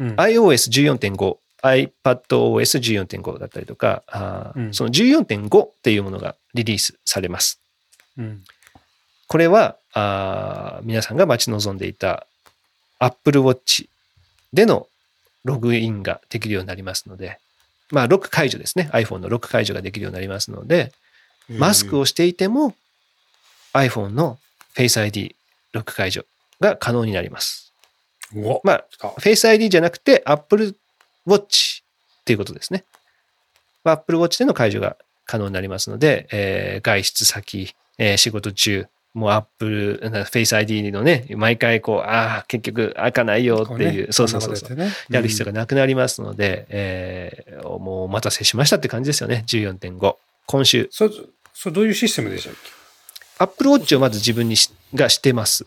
[0.00, 0.16] うん。
[0.16, 7.60] iOS14.5、iPadOS14.5 だったりとか、あーうんその14.5っていうものがリリースされます。
[8.18, 8.42] うん。
[9.28, 12.26] これは、あー皆さんが待ち望んでいた
[12.98, 13.86] Apple Watch
[14.52, 14.88] での
[15.44, 17.38] ログインができるようになりますので、
[17.92, 18.90] まあ、ロック解除ですね。
[18.92, 20.90] iPhone のロック解除ができるようになりますので、
[21.48, 22.74] マスクをしていても
[23.74, 24.40] iPhone の
[24.74, 25.36] Face ID
[25.70, 26.24] ロック解除
[26.58, 27.71] が可能になります。
[28.64, 28.84] まあ、
[29.18, 30.76] Face ID じゃなくて Apple
[31.26, 32.84] Watch っていうことですね。
[33.84, 44.78] まあ Apple Watch での解除が可能になりますので、えー外出先、えー仕事中、もう Apple、Face ID のね、毎回こう、ああ、結局開かないよっていう、そうそうそうそう。
[45.10, 49.44] やる必要がなくなりますので、えーもうお待たせしましたって感じですよね。
[49.46, 50.16] 14.5。
[50.46, 50.88] 今週。
[50.90, 51.10] そ、
[51.54, 52.54] それどういうシステムでしたっ
[53.38, 55.64] Apple Watch をまず自分にしがしてます。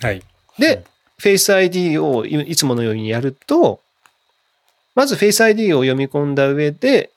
[0.00, 0.22] けはい。
[0.58, 0.84] で、
[1.20, 3.80] Face ID をいいつものようにやると、
[4.94, 7.10] まず Face ID を読み込んだ上で、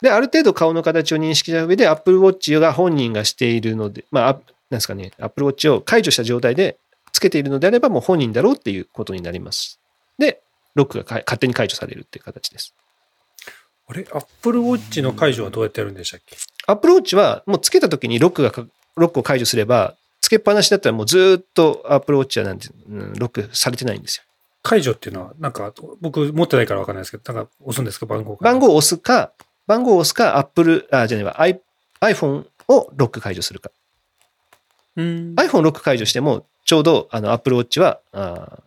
[0.00, 4.42] で、ある程度顔の形を認識した上で、Apple Watch が本人がしているので、まあ、あなん
[4.78, 6.78] ですかね、Apple Watch を解除した状態で
[7.12, 9.78] つけているのであれば、もう本人だろうっていうことになります。
[10.18, 10.40] で、
[10.74, 12.74] ロックがか勝手に解除されるっていう形です。
[13.88, 16.36] あれ、Apple Watch の解除はどうやってやるんでしたっけ
[16.66, 18.64] ？Apple Watch はもうつけた時にロックがか、
[18.96, 24.24] ロックを解除すれば、つけっぱなしだったらもうずーっと Apple Watch はなんて、うんロックされてないんですよ。
[24.62, 28.04] 解除っていうのは、なんか、僕持ってないからわかんないですけど、なんか押すんですか？
[28.06, 28.44] 番号か。
[28.44, 29.32] 番号を押すか、
[29.66, 31.60] 番号を押すか、Apple、あ、じゃねえわ、I-
[32.02, 33.70] iPhone をロック解除するか。
[34.96, 35.34] うん。
[35.36, 38.62] iPhone ロック解除しても、ちょうどあの Apple Watch は、あー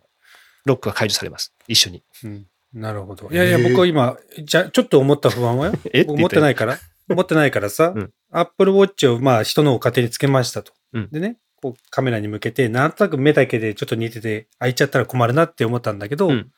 [0.64, 1.52] ロックが解除されます。
[1.68, 2.02] 一緒に。
[2.24, 3.30] うんなるほど。
[3.30, 5.66] いやいや、僕は今、じゃ、ちょっと思った不安は？
[5.66, 5.72] よ。
[5.94, 6.00] え？
[6.00, 6.76] って僕持言ってないから。
[7.08, 10.72] 持ってないからさ、うん Apple Watch をまあ人のを勝手につけましたと。
[10.92, 16.52] うんでね、こうカメラに向けて、なんとなく目だけでちょっと似てて開いちゃったら困るなって思ったんだけど、うん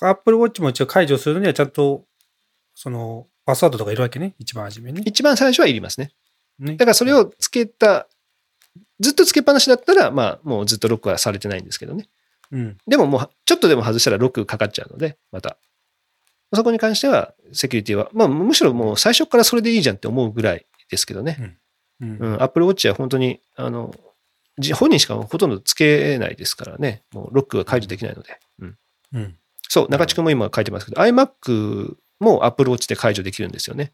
[0.00, 2.06] Apple Watch も一応解除するにはちゃんと
[2.74, 4.34] その、パスワードとかいるわけね。
[4.38, 5.04] 一番初めにね。
[5.06, 6.10] 一番最初はいりますね。
[6.58, 8.08] ねだからそれをつけた、
[9.00, 12.08] ずっとつけっぱなしだったら、まあ、もうずっとロックはされてないんですけどね。
[12.50, 12.78] うん。
[12.86, 15.56] でももう、ちょっとでも外したらロックかかっちゃうので、また。
[16.52, 21.58] そこに関しては、セキュリティは、まあ、むしろもう最初からそれでいいじゃんって思うぐらいですけどね。
[22.00, 24.00] うんうん、Apple Watch は本当に、あの、じ
[24.74, 27.02] 本人しかほとんどつけないですからね。
[27.12, 28.38] もうロックが解除できないので。
[28.60, 28.78] うん。
[29.14, 29.36] うん。
[29.68, 33.92] そう、中地君も今書いてますけど、iMac も Apple Watch で解除できるんですよね。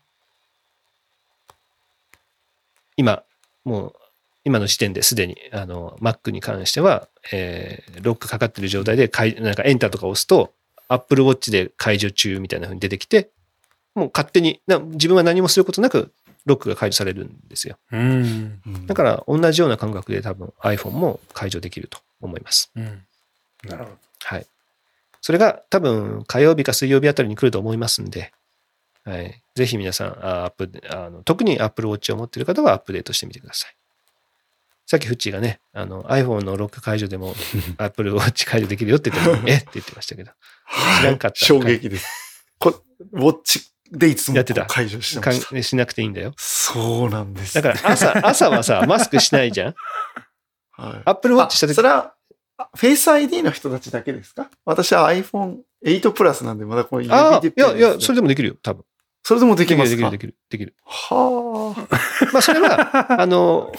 [2.96, 3.22] 今、
[3.64, 3.94] もう、
[4.44, 10.52] 今の時点ですでに、あの、Mac に関しては、えーロックかかってる状態で解、なんかエンターとか押すと、
[10.88, 13.30] Apple Watch で解除中みたいな風に出てきて、
[13.94, 16.12] もう勝手に、な自分は何もすることなく、
[16.46, 17.78] ロックが解除されるんですよ。
[18.86, 22.70] だから、同じような感覚で多分 iPhone も解除できると思います。
[22.76, 23.06] うん。
[23.64, 23.98] なるほど。
[24.24, 24.46] はい。
[25.20, 28.32] それが多分火曜日か水曜日あたりに来ると思いますんで、
[29.04, 29.42] はい。
[29.54, 33.76] ぜひ皆さん、あアップあの特に Apple Watch を持っている方はアップデートしてみてください。
[34.86, 37.34] さっきフッチーがね、あの iPhone のロック解除でも
[37.78, 39.56] Apple Watch 解除できるよって言ってたのにえ？
[39.56, 40.32] って言ってましたけど、
[41.00, 42.46] 知らんかった衝撃です。
[42.58, 43.60] こウォッチ
[43.92, 45.54] でいつもやってた解除してまかした。
[45.56, 46.32] んしなくていいんだよ。
[46.36, 47.54] そうなんです。
[47.54, 49.74] だから朝、 朝はさ、マスクしないじゃん？
[50.72, 52.14] はい、?Apple Watch したあ時それは、
[52.76, 54.48] フェイス ID の人たちだけですか？
[54.64, 58.84] 私は iPhone8 プラスなんで、まだこの指ああ、でいやいや、それでもできるよ、多分。
[59.22, 60.10] それでもでできる、きますか？
[60.10, 60.74] できる、できる、できる。
[60.86, 62.28] はあ。
[62.32, 63.72] まあ、それは、 あの、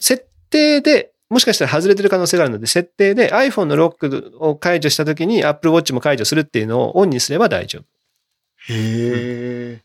[0.00, 7.84] 設定で、もしかしたら外れてる可能性があるので、設定で iPhone のロックを解除したときに Apple Watch も解除するっていうのをオンにすれば大丈夫。
[8.68, 9.82] へえ。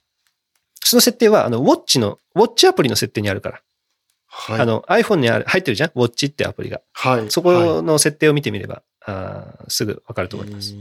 [0.83, 3.61] その設定は、あの、Watch の、Watch アプリの設定にあるから。
[4.27, 4.59] はい。
[4.61, 6.81] あの、iPhone にある、入ってるじゃん ?Watch ってアプリが。
[6.93, 7.31] はい。
[7.31, 10.73] そこの設定を見てみれば、あーすぐわかると思います。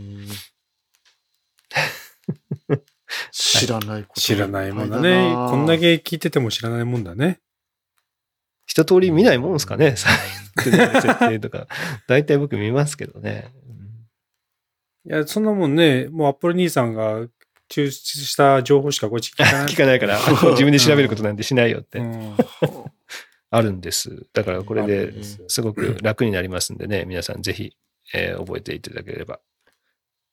[3.30, 5.32] 知らないこと知らないもんだね。
[5.34, 7.40] こんだけ聞いてても知らないもんだね。
[8.66, 9.96] 一通り見ないもんですかね？
[9.96, 11.66] 設定とか。
[12.08, 13.52] 大体僕見ますけどね。
[15.04, 17.26] いや、そんなもんね、もうアップル兄さんが
[17.72, 19.66] 抽出した情報しかこっち聞かない。
[19.72, 20.18] 聞かないから、
[20.52, 21.98] 自分で調べることなんてしないよって。
[21.98, 22.36] うん
[23.54, 24.26] あるんです。
[24.32, 27.76] だからこれでですすごく楽になりますんでね、皆さんぜひ、
[28.14, 29.40] えー覚えていただければ。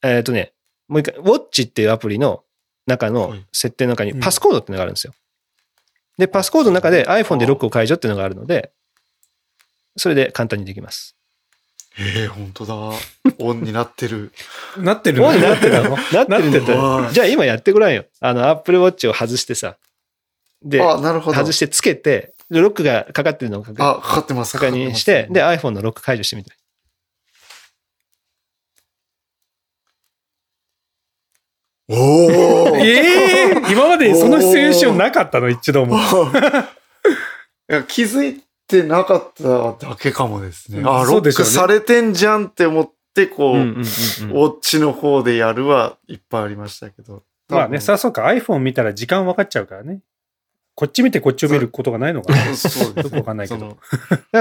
[0.01, 0.53] えっ、とね、
[0.87, 2.45] もう一回、ウォッチっていうアプリの
[2.87, 5.13] 中はのい設定の中にうんパスコードっていうのがあるんですよ。
[6.17, 8.71] で、パスコードの中で iPhone でロックを解除っていうのがあるので、
[9.97, 11.17] それで簡単にできます。
[12.01, 12.75] ええ、本当だ。
[13.39, 14.31] オンになってる。
[14.77, 15.97] なってるオンになってたの？
[16.13, 18.05] なってるんだじゃあ今やってごらんよ。
[18.21, 19.75] あの、Apple Watch を外してさ。
[20.63, 21.37] で、あ、なるほど。
[21.37, 24.57] 外してつけて、でロックがかかってるのを確あ、かかってます。
[24.57, 26.51] 確認して、で、iPhone のロック解除してみて。
[31.87, 35.49] おお ええ今までそのシチュエーションなかったの？
[35.49, 35.97] 一度も。
[35.97, 35.99] い
[37.73, 40.79] や気づいてなかっただけかもですね。
[40.79, 40.87] うん。
[40.87, 43.81] あ、ロックされてんじゃんって思って、こう、うんうんうんうん。
[43.81, 43.85] ウォ
[44.47, 47.23] ッチの方でやるはいっぱいありましたけど。
[47.49, 50.01] まあね、さ、そうか、iPhone 見たら時間分かっちゃうからね。
[50.75, 52.37] こっち見てこっちを見ることがないのかな。
[52.55, 53.77] そうですよくわかんないけど。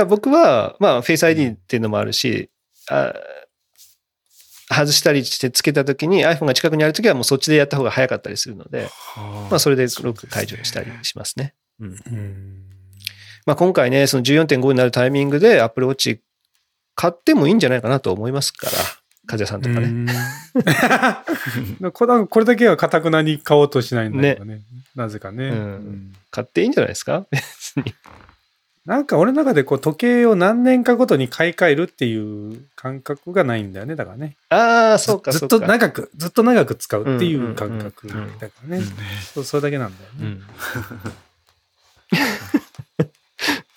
[0.07, 2.51] 僕は、まあ、フェイス ID っていうのもあるし、
[2.91, 3.15] あ
[4.71, 8.89] 外したりしてつけたときに iPhone が近くにあるときはもうそっちでやった方が早かったりするので、
[9.51, 11.55] まあ、それでロック解除したりしますね。
[11.81, 11.89] うん。
[11.89, 12.68] うん
[13.49, 16.19] まあ、今回ね、その14.5になるタイミングで Apple Watch
[16.95, 18.73] 買ってもいいんじゃないかなと思いますから、
[19.27, 19.87] 風さんとかね。
[19.87, 20.07] うん
[21.91, 24.61] これだけはかたくなに買おうとしないんだけどね。
[24.95, 27.25] なぜかね、うんうん買っていいんじゃないですか？
[27.33, 27.95] 別に。
[28.85, 32.17] なんか俺の中でこう時計を何年かごとに買い替えるってい
[32.53, 33.97] う感覚がないんだよね。
[33.97, 34.37] だからね。
[34.51, 35.59] ああ、そうか、ずっと。
[35.61, 38.15] 長く、ずっと長く使うっていう感覚だ
[38.51, 38.83] からね。
[39.43, 40.19] それだけなんだよね。
[40.21, 40.43] うん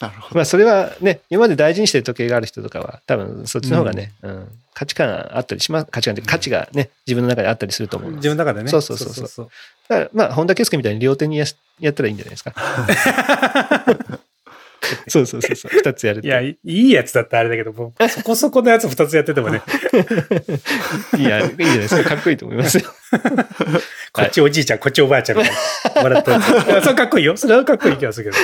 [0.02, 0.36] なるほど。
[0.36, 5.88] まあそれはね、今まで大事にしてる時計がある人とかは、多分そっちの方がね、うん価値観あったりします。
[5.92, 8.70] 価値観って価値がね、自分の中であったりすると思う自分の中でね。
[8.70, 9.50] そうそうそうそう
[9.90, 12.54] だからまあ、本田圭佑みたいに両手にやしやったらいいんじゃないですか。
[15.08, 15.72] そうそうそうそう。
[15.72, 16.28] 二つやると。
[16.28, 19.62] いや、いいやつだったらあれだけど、もうそこそこのやつ二つやっててもね、
[21.18, 22.10] いや、いいじゃないですか。
[22.10, 22.84] かっこいいと思いますよ。
[24.14, 26.02] こっちおじいちゃん、こっちおばあちゃんみたいな。
[26.02, 27.38] 笑ったやそれかっこいいよ。
[27.38, 28.38] それはかっこいい気がするけ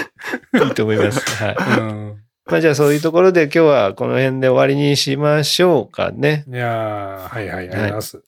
[0.65, 1.19] いいと思います。
[1.43, 1.55] はい。
[1.55, 1.83] ど。
[1.83, 2.23] うん。
[2.45, 6.45] まあじゃあそういうところで今日はこの辺で終わりにしましょうかね。
[6.47, 8.23] いやー、はいはい、ありがとうございます。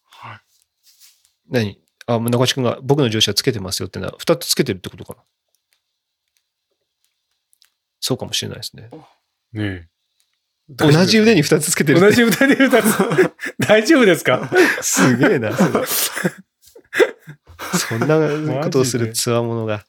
[1.49, 1.79] 何？
[2.05, 5.19] あ、中地君が僕の上司はつけてますよってのは、二つつけてるってことかな。
[7.99, 8.89] そうかもしれないですね。
[9.53, 9.87] ねえ
[10.69, 11.99] 同じ腕に二つつけてる。
[11.99, 12.93] 同じ腕で二つ。
[13.67, 14.49] 大丈夫ですか？
[14.81, 15.51] すげえな。
[15.55, 15.65] そ
[17.95, 19.83] んなことをするつわものが。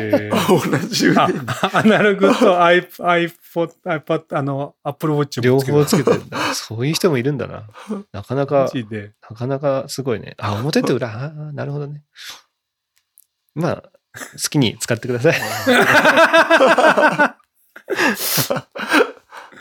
[0.00, 1.20] えー同じ腕。
[1.20, 3.30] アナログと iPod、
[3.84, 6.54] iPad、あの、Apple Watch 両方つけてるんだ。
[6.54, 7.68] そういう人もいるんだな。
[8.12, 8.70] なかなマか。
[9.30, 10.34] なかなかすごいね。
[10.38, 11.08] あ、表と裏？
[11.08, 12.02] あーなるほどね。
[13.54, 13.88] まあ、好
[14.50, 15.34] きに使ってください。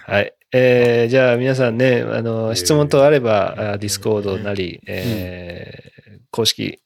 [0.05, 0.33] はい。
[0.53, 5.91] えーじゃあ皆さんね、あの、ー質問等あれば、あ Discord なり、えー
[6.31, 6.79] 公式、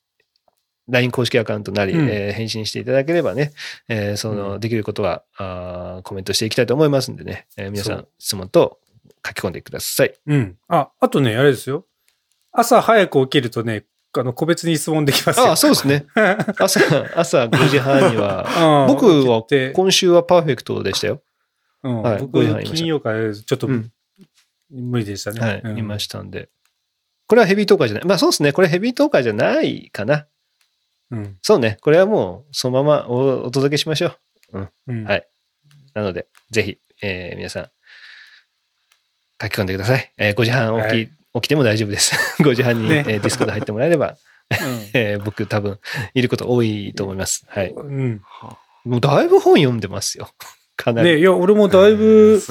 [0.88, 3.52] LINE 公式アカウントなり、うんえー返信していただければね、
[3.88, 8.78] えーそうの、んできることは、あーコメントしていきたいと思いますんでね、えー皆さん質問等
[9.26, 10.14] 書き込んでください。
[10.28, 10.58] うん。
[10.68, 11.86] あ、あとね、あれですよ。
[12.52, 13.86] 朝早く起きるとね、
[14.18, 15.48] あの、個別に質問できますよ。
[15.48, 16.06] ああ、そうですね。
[16.58, 16.80] 朝、
[17.16, 19.44] 朝5時半には、 うん僕は
[19.74, 21.22] 今週はパーフェクトでしたよ。
[21.84, 23.92] うんはい僕5時半にいました金曜からちょっとうん
[24.72, 25.40] 無理でしたね。
[25.40, 26.50] はい、うんいましたんで。
[27.28, 28.06] これはヘビートーカーじゃない。
[28.06, 28.54] まあそうですね。
[28.54, 30.28] これヘビートーカーじゃないかな。
[31.12, 31.38] うん。
[31.42, 31.78] そうね。
[31.82, 34.16] これはもうそのままおお届けしましょ
[34.54, 34.70] う。
[34.88, 35.28] うんはい
[35.94, 37.70] なので、ぜひ、えー皆さん、
[39.42, 40.12] 書き込んでください。
[40.18, 42.16] えー5時半起き,、はい起きても大丈夫です。
[42.44, 44.18] 5時半に、ねえー Discord 入ってもらえれば、
[44.94, 45.80] えー僕多分
[46.14, 47.46] いること多いと思います。
[47.50, 47.70] はい。
[47.72, 48.22] うん。
[48.24, 50.30] はもうだいぶ本読んでますよ。
[50.76, 51.12] かなり。
[51.12, 52.42] ね、いや、俺もあだいぶ。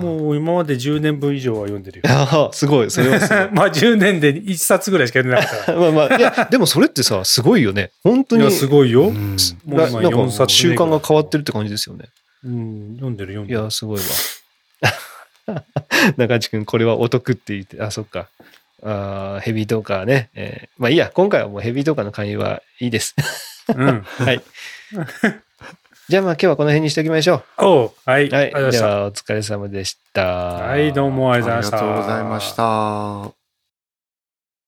[0.00, 2.04] もう今まで10年分以上は読んでるよ。
[2.08, 2.90] ああ、すごい。
[2.90, 3.48] それはすごい。
[3.54, 7.90] まあ10年で1冊ぐらいしか読んでなかったかまあまあ、いや、でもそれってさ、すごいよね。
[8.02, 8.42] 本当ら。
[8.42, 9.08] いにや、すごいよ。
[9.08, 12.06] うんもう今ななん4か冊習慣が変わってるって感じですよね。
[12.44, 13.60] うん、読んでる読んでる。
[13.60, 14.04] いや、すごいわ。
[16.16, 18.28] 中地君、これはお得って言って、あ、そっか。
[18.80, 20.30] あーヘビートーカーね。
[20.34, 23.16] えーまあいいや、今回はもうヘビートーカーの勧誘はいいです。
[23.74, 24.02] うん。
[24.06, 24.42] はい。
[26.08, 28.28] じゃあまあ今日はこの辺にしておきましょおうはい。
[28.28, 28.32] う。
[28.32, 28.50] はい。
[28.72, 30.24] ではお疲れ様でした。
[30.24, 31.78] はい、どうもありがとうございました。
[31.78, 32.56] ありがとうございまし
[33.32, 33.37] た。